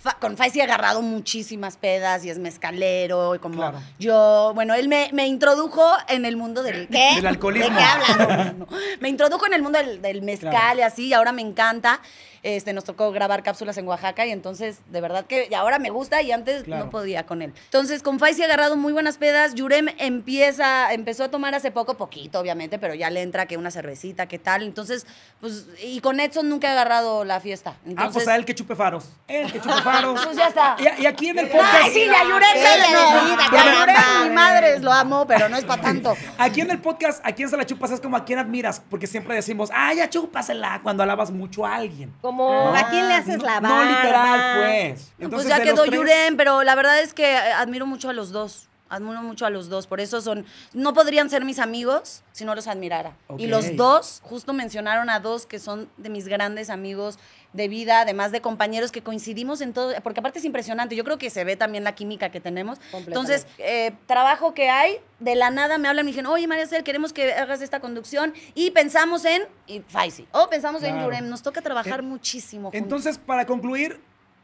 [0.00, 3.80] Fa- con Faisy he agarrado muchísimas pedas y es mezcalero y como Claro.
[3.98, 6.86] yo, bueno, él me, me introdujo en el mundo del...
[6.86, 7.16] ¿Qué?
[7.16, 7.68] Del alcoholismo.
[7.70, 8.54] ¿De qué hablas?
[8.54, 8.66] No,
[9.00, 10.78] me introdujo en el mundo del, del mezcal Claro.
[10.78, 12.00] y así, y ahora me encanta.
[12.44, 15.90] Este, nos tocó grabar cápsulas en Oaxaca y entonces, de verdad que y ahora me
[15.90, 16.84] gusta y antes Claro.
[16.84, 17.52] no podía con él.
[17.64, 19.56] Entonces, con Faisy he agarrado muy buenas pedas.
[19.56, 23.72] Yurem empieza, empezó a tomar hace poco, poquito, obviamente, pero ya le entra que una
[23.72, 24.62] cervecita, qué tal.
[24.62, 25.04] Entonces,
[25.40, 27.74] pues, y con Edson nunca he agarrado la fiesta.
[27.96, 29.06] Ah, pues a él que chupe faros.
[29.26, 29.87] Él que chupe faros.
[30.24, 30.76] Pues ya está.
[30.78, 31.74] Y, y aquí en el podcast.
[31.84, 35.56] Ay, sí, ya Yurem Sí, se ya no, ya mi madre, lo amo, pero no
[35.56, 36.16] es para tanto.
[36.38, 37.90] Aquí en el podcast, ¿a quién se la chupas?
[37.90, 41.76] Es como a quién admiras, porque siempre decimos, ah, ya chúpasela cuando alabas mucho a
[41.76, 42.12] alguien.
[42.20, 43.84] Como, ¿a quién le haces no- la No barba?
[43.90, 44.56] literal,
[44.88, 45.12] pues.
[45.30, 48.08] pues ya de quedó los tres- Yurem, pero la verdad es que eh, admiro mucho
[48.08, 48.68] a los dos.
[48.90, 52.54] Admiro mucho a los dos, por eso son, no podrían ser mis amigos si no
[52.54, 53.12] los admirara.
[53.36, 57.18] Y los dos, justo mencionaron a dos que son de mis grandes amigos
[57.52, 61.16] de vida, además de compañeros que coincidimos en todo, porque aparte es impresionante, yo creo
[61.18, 62.78] que se ve también la química que tenemos.
[62.92, 66.66] Entonces, eh, trabajo que hay, de la nada me hablan y me dicen, oye María
[66.66, 71.00] Cel, queremos que hagas esta conducción y pensamos en, y Faisy, o pensamos en.
[71.02, 72.70] Yurem, nos toca trabajar muchísimo.
[72.70, 72.82] juntos.
[72.82, 73.98] Entonces, para concluir,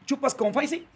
[0.05, 0.87] ¿chupas con Faisy?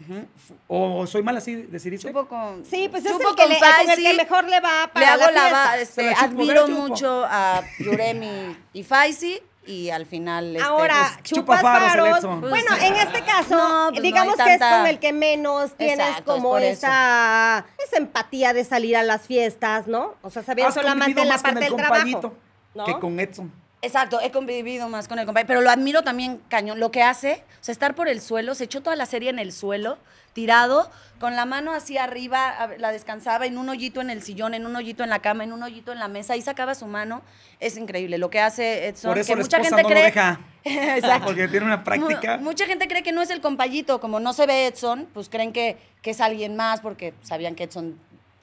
[0.67, 2.07] ¿O soy mal así, decidiste?
[2.07, 2.65] Chupo con.
[2.65, 5.31] Sí, pues es el que, le, con el que mejor le va Le para hago
[5.31, 10.55] la va- este, admiro mucho a Yuremi y Faisy y al final.
[10.55, 12.17] este, Ahora, pues, chupa chupas faros, el faros.
[12.19, 12.41] Edson.
[12.41, 15.99] Bueno, Pues, en este caso, no, pues digamos que es con el que menos tienes
[15.99, 20.15] Exacto, como esa, esa empatía de salir a las fiestas, ¿no?
[20.21, 22.33] O sea, Has solamente en la parte el del trabajo.
[22.75, 22.85] ¿no?
[22.85, 23.51] que con Edson.
[23.81, 26.79] Exacto, he convivido más con el compañero, pero lo admiro también cañón.
[26.79, 29.39] Lo que hace, o sea, estar por el suelo, se echó toda la serie en
[29.39, 29.97] el suelo,
[30.33, 34.65] tirado, con la mano así arriba, la descansaba en un hoyito en el sillón, en
[34.65, 37.21] un hoyito en la cama, en un hoyito en la mesa, ahí sacaba su mano.
[37.59, 39.09] Es increíble lo que hace Edson.
[39.11, 40.39] Por eso que la mucha gente no cree, lo deja.
[40.63, 41.25] Exacto.
[41.27, 42.37] Porque tiene una práctica.
[42.37, 45.27] Mu- mucha gente cree que no es el compayito, como no se ve Edson, pues
[45.29, 47.99] creen que, que es alguien más porque sabían que Edson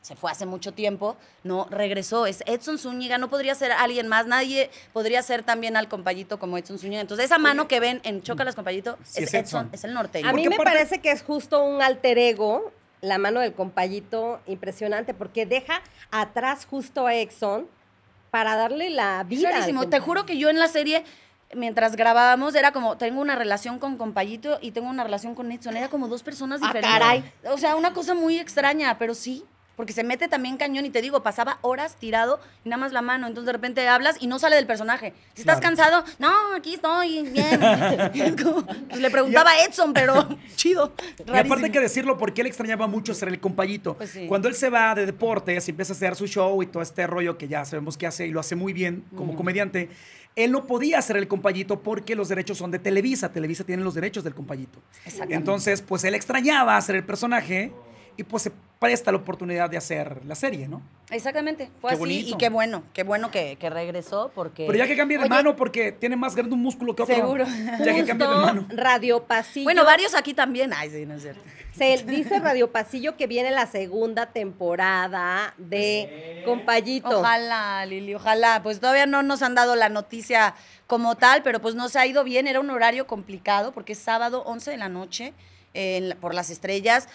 [0.07, 4.27] se fue hace mucho tiempo, no, regresó, es Edson Zúñiga, no podría ser alguien más,
[4.29, 7.01] nadie podría ser también al compayito como Edson Zúñiga.
[7.01, 9.71] Entonces esa mano que ven en Chócalas compayito Sí, es es Edson, Edson.
[9.75, 10.29] es el norteño.
[10.29, 15.13] A mí me parece que es justo un alter ego, la mano del compayito, impresionante,
[15.13, 15.83] porque deja
[16.13, 17.67] atrás justo a Exxon
[18.31, 19.51] para darle la vida.
[19.51, 20.01] Te compayito.
[20.05, 21.05] juro que yo en la serie,
[21.55, 25.77] mientras grabábamos, era como, tengo una relación con Compayito y tengo una relación con Edson.
[25.77, 26.93] Era como dos personas Ah, diferentes.
[26.99, 27.33] caray.
[27.51, 29.45] O sea, una cosa muy extraña, pero sí.
[29.77, 33.03] Porque se mete también cañón y te digo, pasaba horas tirado y nada más la
[33.03, 33.27] mano.
[33.27, 35.13] Entonces de repente hablas y no sale del personaje.
[35.35, 35.77] Si estás Claro.
[35.77, 37.61] cansado, no, aquí estoy bien.
[38.89, 40.93] Pues le preguntaba a Edson, pero chido.
[41.27, 43.95] Y aparte hay que decirlo porque él extrañaba mucho ser el compayito.
[43.97, 44.27] Pues sí.
[44.27, 47.07] Cuando él se va de deportes y empieza a hacer su show y todo este
[47.07, 49.91] rollo que ya sabemos que hace y lo hace muy bien como comediante,
[50.37, 53.33] él no podía ser el compayito porque los derechos son de Televisa.
[53.33, 54.81] Televisa tiene los derechos del compayito.
[55.29, 57.73] Entonces, pues él extrañaba ser el personaje
[58.17, 60.83] y pues se presta la oportunidad de hacer la serie, ¿no?
[61.11, 62.29] Exactamente, fue Qué así bonito.
[62.31, 64.67] y qué bueno, qué bueno que, que regresó porque...
[64.67, 67.15] Pero ya que cambie de Oye, mano porque tiene más grande un músculo que otro.
[67.15, 67.47] Seguro.
[67.85, 68.67] Ya que cambie de mano.
[68.71, 69.65] Radio Pasillo.
[69.65, 70.73] Bueno, varios aquí también.
[70.75, 71.41] Ay, sí, no es cierto.
[71.73, 77.21] Se dice Radio Pasillo que viene la segunda temporada de Compayito.
[77.21, 78.63] Ojalá, Lili, ojalá.
[78.63, 80.55] Pues todavía no nos han dado la noticia
[80.87, 82.47] como tal, pero pues nos ha ido bien.
[82.47, 85.35] Era un horario complicado porque es sábado 11 de la noche
[85.75, 87.09] en por las estrellas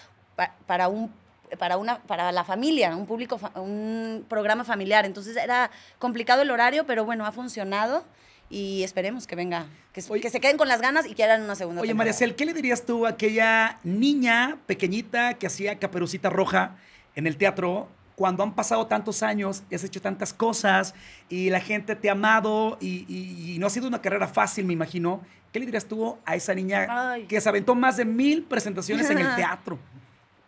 [0.46, 1.12] pa- para un
[1.58, 5.04] para una para la familia, un público un programa familiar.
[5.04, 8.04] Entonces era complicado el horario, pero bueno, ha funcionado
[8.48, 10.20] y esperemos que venga, que, Oye.
[10.22, 12.08] que se queden con las ganas y que hagan una segunda Oye, temporada.
[12.10, 16.76] María Cel, ¿qué le dirías tú a aquella niña pequeñita que hacía caperucita roja
[17.14, 20.94] en el teatro cuando han pasado tantos años y has hecho tantas cosas
[21.28, 24.64] y la gente te ha amado y, y- y no ha sido una carrera fácil,
[24.64, 25.20] me imagino?
[25.52, 27.24] ¿Qué le dirías tú a esa niña Ay.
[27.26, 29.78] que se aventó más de mil presentaciones en el teatro?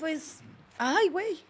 [0.04, 0.40] Pues,
[0.76, 1.42] ay, güey.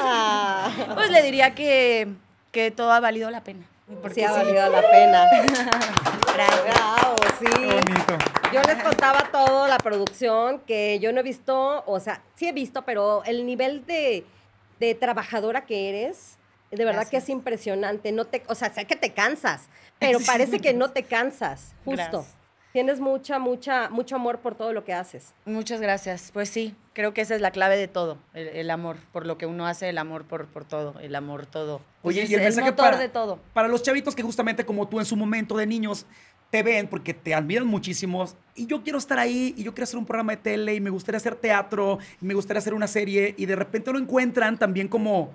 [0.00, 2.08] Ah, Pues le diría que,
[2.50, 3.66] que todo ha valido la pena.
[4.00, 4.34] Porque sí ha sí.
[4.34, 5.26] valido la pena.
[6.32, 7.44] Bravo, sí.
[7.44, 8.16] Bonito.
[8.50, 12.52] Yo les contaba todo la producción que yo no he visto, o sea, sí he
[12.52, 14.24] visto, pero el nivel de,
[14.80, 16.38] de trabajadora que eres,
[16.70, 18.10] de verdad que es impresionante.
[18.10, 19.68] No te, o sea, sé que te cansas,
[19.98, 22.00] pero parece que no te cansas, justo.
[22.10, 22.41] Gracias.
[22.72, 25.34] Tienes mucha, mucha, mucho amor por todo lo que haces.
[25.44, 26.30] Muchas gracias.
[26.32, 29.36] Pues sí, creo que esa es la clave de todo, el, el amor, por lo
[29.36, 31.82] que uno hace, el amor por, por todo, el amor todo.
[32.02, 33.38] Oye, es y el el mensaje motor para, de todo.
[33.52, 36.06] para los chavitos que justamente como tú en su momento de niños
[36.50, 39.98] te ven porque te admiran muchísimos y yo quiero estar ahí y yo quiero hacer
[39.98, 43.34] un programa de tele y me gustaría hacer teatro y me gustaría hacer una serie
[43.38, 45.30] y de repente lo encuentran también como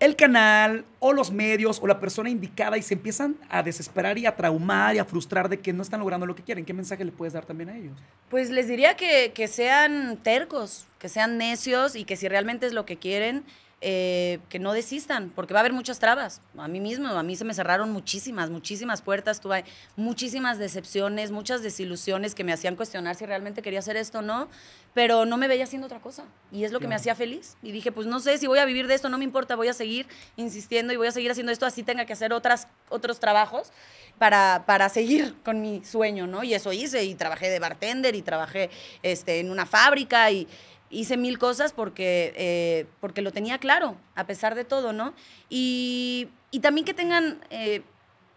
[0.00, 4.24] el canal o los medios o la persona indicada y se empiezan a desesperar y
[4.24, 6.64] a traumar y a frustrar de que no están logrando lo que quieren.
[6.64, 7.92] ¿Qué mensaje le puedes dar también a ellos?
[8.30, 12.72] Pues les diría que, que sean tercos, que sean necios y que si realmente es
[12.72, 13.44] lo que quieren,
[13.82, 16.42] eh, que no desistan, porque va a haber muchas trabas.
[16.58, 19.64] A mí mismo, a mí se me cerraron muchísimas, muchísimas puertas, tuve
[19.96, 24.48] muchísimas decepciones, muchas desilusiones que me hacían cuestionar si realmente quería hacer esto o no,
[24.92, 26.24] pero no me veía haciendo otra cosa.
[26.52, 27.56] Y es lo que me hacía feliz.
[27.62, 29.68] Y dije, pues no sé si voy a vivir de esto, no me importa, voy
[29.68, 30.06] a seguir
[30.36, 33.72] insistiendo y voy a seguir haciendo esto, así tenga que hacer otras, otros trabajos
[34.18, 36.44] para, para seguir con mi sueño, ¿no?
[36.44, 38.68] Y eso hice, y trabajé de bartender, y trabajé
[39.02, 40.46] este, en una fábrica, y
[40.90, 45.14] hice mil cosas porque, eh, porque lo tenía claro, a pesar de todo, ¿no?
[45.48, 47.40] Y, y también que tengan...
[47.50, 47.82] eh,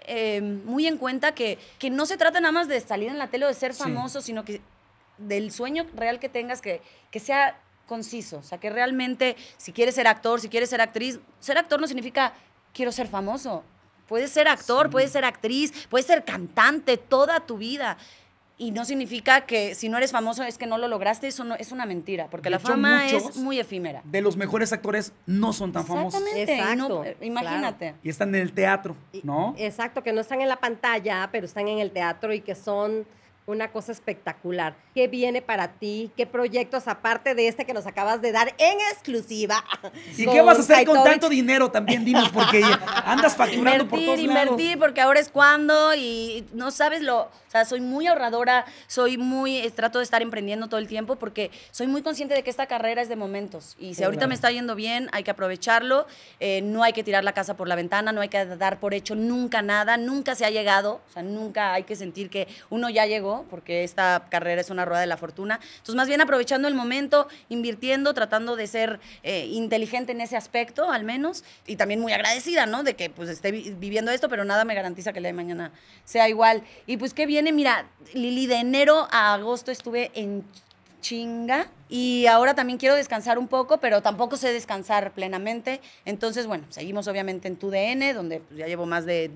[0.06, 3.28] eh, muy en cuenta que, que no se trata nada más de salir en la
[3.30, 3.84] tele o de ser Sí.
[3.84, 4.60] famoso, sino que
[5.18, 8.40] del sueño real que tengas, que, que sea conciso.
[8.40, 11.88] O sea, que realmente, si quieres ser actor, si quieres ser actriz, ser actor no
[11.88, 12.34] significa
[12.74, 13.64] quiero ser famoso.
[14.10, 17.98] Puedes ser actor, puedes ser actriz, puedes ser cantante toda tu vida.
[18.58, 21.56] Y no significa que si no eres famoso es que no lo lograste, eso no,
[21.56, 24.02] es una mentira, porque De la hecho, fama es muy efímera.
[24.06, 26.22] De los mejores actores no son tan famosos.
[26.36, 26.54] Exactamente.
[26.54, 27.96] y no- Exacto, imagínate.
[28.04, 29.56] Y están en el teatro, Y- ¿no?
[29.58, 33.06] Exacto, que no están en la pantalla, pero están en el teatro y que son
[33.46, 34.76] una cosa espectacular.
[34.96, 36.12] ¿Qué viene para ti?
[36.16, 39.64] ¿Qué proyectos, aparte de este que nos acabas de dar en exclusiva?
[40.18, 42.06] ¿Y qué vas a hacer con tanto dinero también?
[42.06, 42.64] Dinos, porque
[43.06, 44.52] andas facturando por Invertir, todos lados.
[44.54, 49.18] invertir, porque ahora es cuando y no sabes lo, o sea, soy muy ahorradora, soy
[49.18, 52.50] muy, eh, trato de estar emprendiendo todo el tiempo porque soy muy consciente de que
[52.50, 54.30] esta carrera es de momentos y si ahorita Claro.
[54.30, 56.08] me está yendo bien, hay que aprovecharlo,
[56.40, 58.94] eh, no hay que tirar la casa por la ventana, no hay que dar por
[58.94, 62.90] hecho nunca nada, nunca se ha llegado, o sea, nunca hay que sentir que uno
[62.90, 66.68] ya llegó porque esta carrera es una rueda de la fortuna, entonces más bien aprovechando
[66.68, 72.00] el momento, invirtiendo, tratando de ser eh, inteligente en ese aspecto al menos y también
[72.00, 72.84] muy agradecida, ¿no?
[72.84, 75.34] De que pues esté vi- viviendo esto, pero nada me garantiza que el día de
[75.34, 75.72] mañana
[76.06, 76.64] sea igual.
[76.88, 80.44] Y pues que viene, mira, Lili, de enero a agosto estuve en
[81.02, 85.82] chinga y ahora también quiero descansar un poco, pero tampoco sé descansar plenamente.
[86.06, 89.32] Entonces, bueno, seguimos obviamente en tu DN, donde pues, ya llevo más de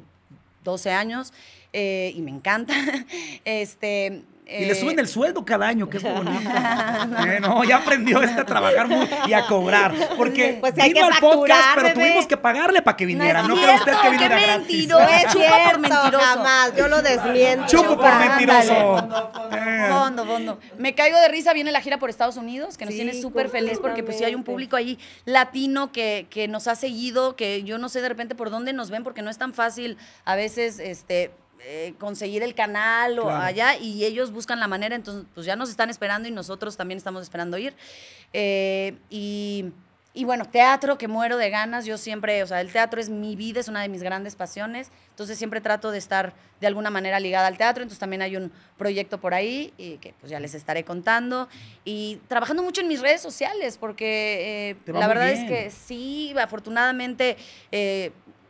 [0.63, 1.33] 12 años
[1.79, 2.73] eh, y me encanta.
[3.45, 6.49] Este, Y le eh, suben el sueldo cada año, que es lo bonito.
[7.27, 8.87] Eh, no, ya aprendió este a trabajar
[9.27, 9.93] y a cobrar.
[10.17, 11.93] Porque Pues vino al podcast, pero bebé.
[11.99, 13.43] tuvimos que pagarle para que viniera.
[13.43, 14.87] No, es cree usted cierto, que viniera gratis.
[14.87, 14.99] mentiroso.
[15.03, 16.25] No es Chupa por cierto, mentiroso.
[16.25, 16.73] jamás.
[16.77, 17.65] Yo lo desmiento.
[17.67, 19.07] Chupo por mentiroso.
[19.51, 19.87] Eh.
[19.89, 20.59] Fondo, fondo.
[20.77, 23.49] Me caigo de risa, viene la gira por Estados Unidos, que nos Sí, tiene súper
[23.49, 27.63] feliz porque pues sí hay un público ahí latino que, que nos ha seguido, que
[27.63, 30.35] yo no sé de repente por dónde nos ven, porque no es tan fácil a
[30.35, 33.41] veces este eh, conseguir el canal o Claro.
[33.43, 36.97] allá y ellos buscan la manera, entonces pues ya nos están esperando y nosotros también
[36.97, 37.73] estamos esperando ir.
[38.33, 39.65] Eh, y,
[40.13, 43.35] y bueno, teatro, que muero de ganas, yo siempre, o sea, el teatro es mi
[43.35, 47.19] vida, es una de mis grandes pasiones, entonces siempre trato de estar de alguna manera
[47.19, 50.55] ligada al teatro, entonces también hay un proyecto por ahí y que pues ya les
[50.55, 51.47] estaré contando
[51.85, 55.43] y trabajando mucho en mis redes sociales porque eh, la verdad bien.
[55.43, 57.37] es que sí, afortunadamente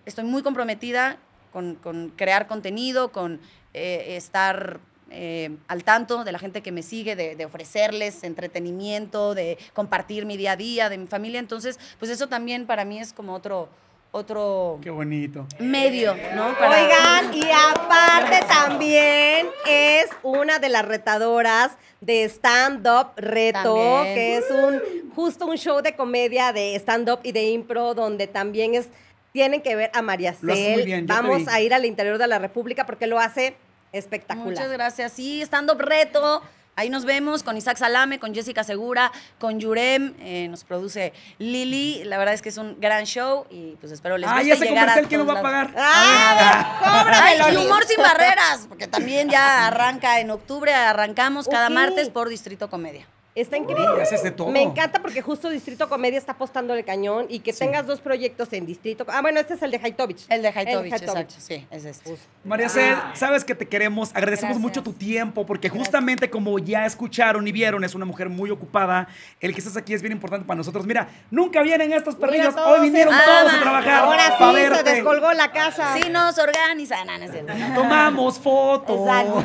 [0.05, 1.17] estoy muy comprometida
[1.57, 3.39] con, con crear contenido, con
[3.73, 4.79] eh, estar
[5.09, 10.27] eh, al tanto de la gente que me sigue, de, de ofrecerles entretenimiento, de compartir
[10.27, 11.39] mi día a día, de mi familia.
[11.39, 13.69] Entonces, pues eso también para mí es como otro,
[14.11, 15.47] otro Qué bonito.
[15.59, 16.55] medio, ¿no?
[16.59, 17.41] Para- Oigan, y
[17.73, 24.13] aparte también es una de las retadoras de Stand Up Reto, También.
[24.13, 24.81] que es un
[25.15, 28.89] justo un show de comedia de stand up y de impro donde también es
[29.37, 30.83] tienen que ver a María Cel.
[30.83, 33.55] bien, Vamos a ir al interior de la República porque lo hace
[33.91, 34.49] espectacular.
[34.49, 35.11] Muchas gracias.
[35.11, 36.41] Sí, stand up reto.
[36.75, 42.03] Ahí nos vemos con Isaac Salame, con Jessica Segura, con Yurem, eh, nos produce Lili.
[42.03, 44.51] La verdad es que es un gran show y pues espero les Ah, guste ¿y
[44.53, 45.73] ese llegar comercial lo todos va a pagar?
[45.77, 46.79] ¡Ah!
[47.25, 52.09] Ay, ¡Cóbramelo, y humor sin barreras, porque también ya arranca en octubre, arrancamos cada martes
[52.09, 53.07] por Distrito Comedia.
[53.41, 54.01] Está increíble.
[54.01, 54.49] haces de todo.
[54.49, 58.51] Me encanta porque justo Distrito Comedia está apostando el cañón y que tengas dos proyectos
[58.53, 59.05] en Distrito.
[59.09, 60.25] Ah, bueno, este es el de Haitovich.
[60.29, 62.17] El de Haitovich, exacto, sí, es este.
[62.43, 64.61] María Cel, sabes que te queremos, agradecemos Gracias.
[64.61, 69.07] mucho tu tiempo, porque justamente como ya escucharon y vieron, es una mujer muy ocupada.
[69.39, 70.85] El que estés aquí es bien importante para nosotros.
[70.85, 74.03] Mira, nunca vienen estos perrillos, hoy vinieron se- todos Ah, a trabajar.
[74.03, 75.95] Ahora sí, se descolgó la casa.
[76.01, 77.07] Sí, nos organizan.
[77.45, 77.75] No.
[77.75, 78.99] Tomamos fotos.
[78.99, 79.43] Exacto.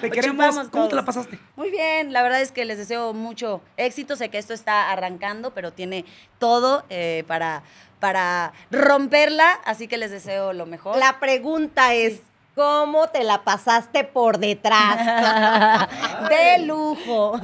[0.00, 0.68] Te queremos.
[0.70, 1.38] ¿Cómo te la pasaste?
[1.56, 4.16] Muy bien, la verdad es que les deseo mucho éxito.
[4.16, 6.04] Sé que esto está arrancando, pero tiene
[6.38, 7.62] todo eh, para,
[8.00, 10.96] para romperla, así que les deseo lo mejor.
[10.98, 12.20] La pregunta es,
[12.54, 14.98] ¿cómo te la pasaste por detrás?
[16.28, 17.32] de lujo.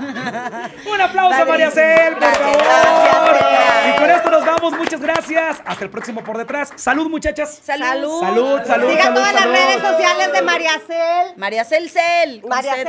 [0.93, 1.71] Un aplauso a María.
[1.71, 2.57] Cel, por Gracias,
[3.13, 3.31] favor.
[3.39, 4.73] gracias, y con esto nos vamos.
[4.77, 5.63] Muchas gracias.
[5.65, 6.73] Hasta el próximo por detrás.
[6.77, 7.55] Salud, muchachas.
[7.63, 8.21] Salud.
[8.21, 8.91] Salud, salud.
[8.91, 9.53] Sigan salud, todas salud.
[9.53, 11.37] las redes sociales de María Cel.
[11.37, 12.43] María Cel Cel.
[12.49, 12.75] María.
[12.75, 12.89] Cel.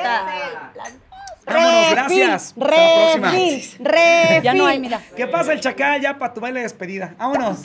[1.45, 2.53] Vámonos, gracias.
[2.57, 3.31] Hasta la próxima.
[3.31, 4.43] Refil, refil.
[4.43, 5.01] Ya no hay, mira.
[5.15, 7.15] ¿Qué pasa el chacal ya para tu baile de despedida?
[7.17, 7.59] Vámonos.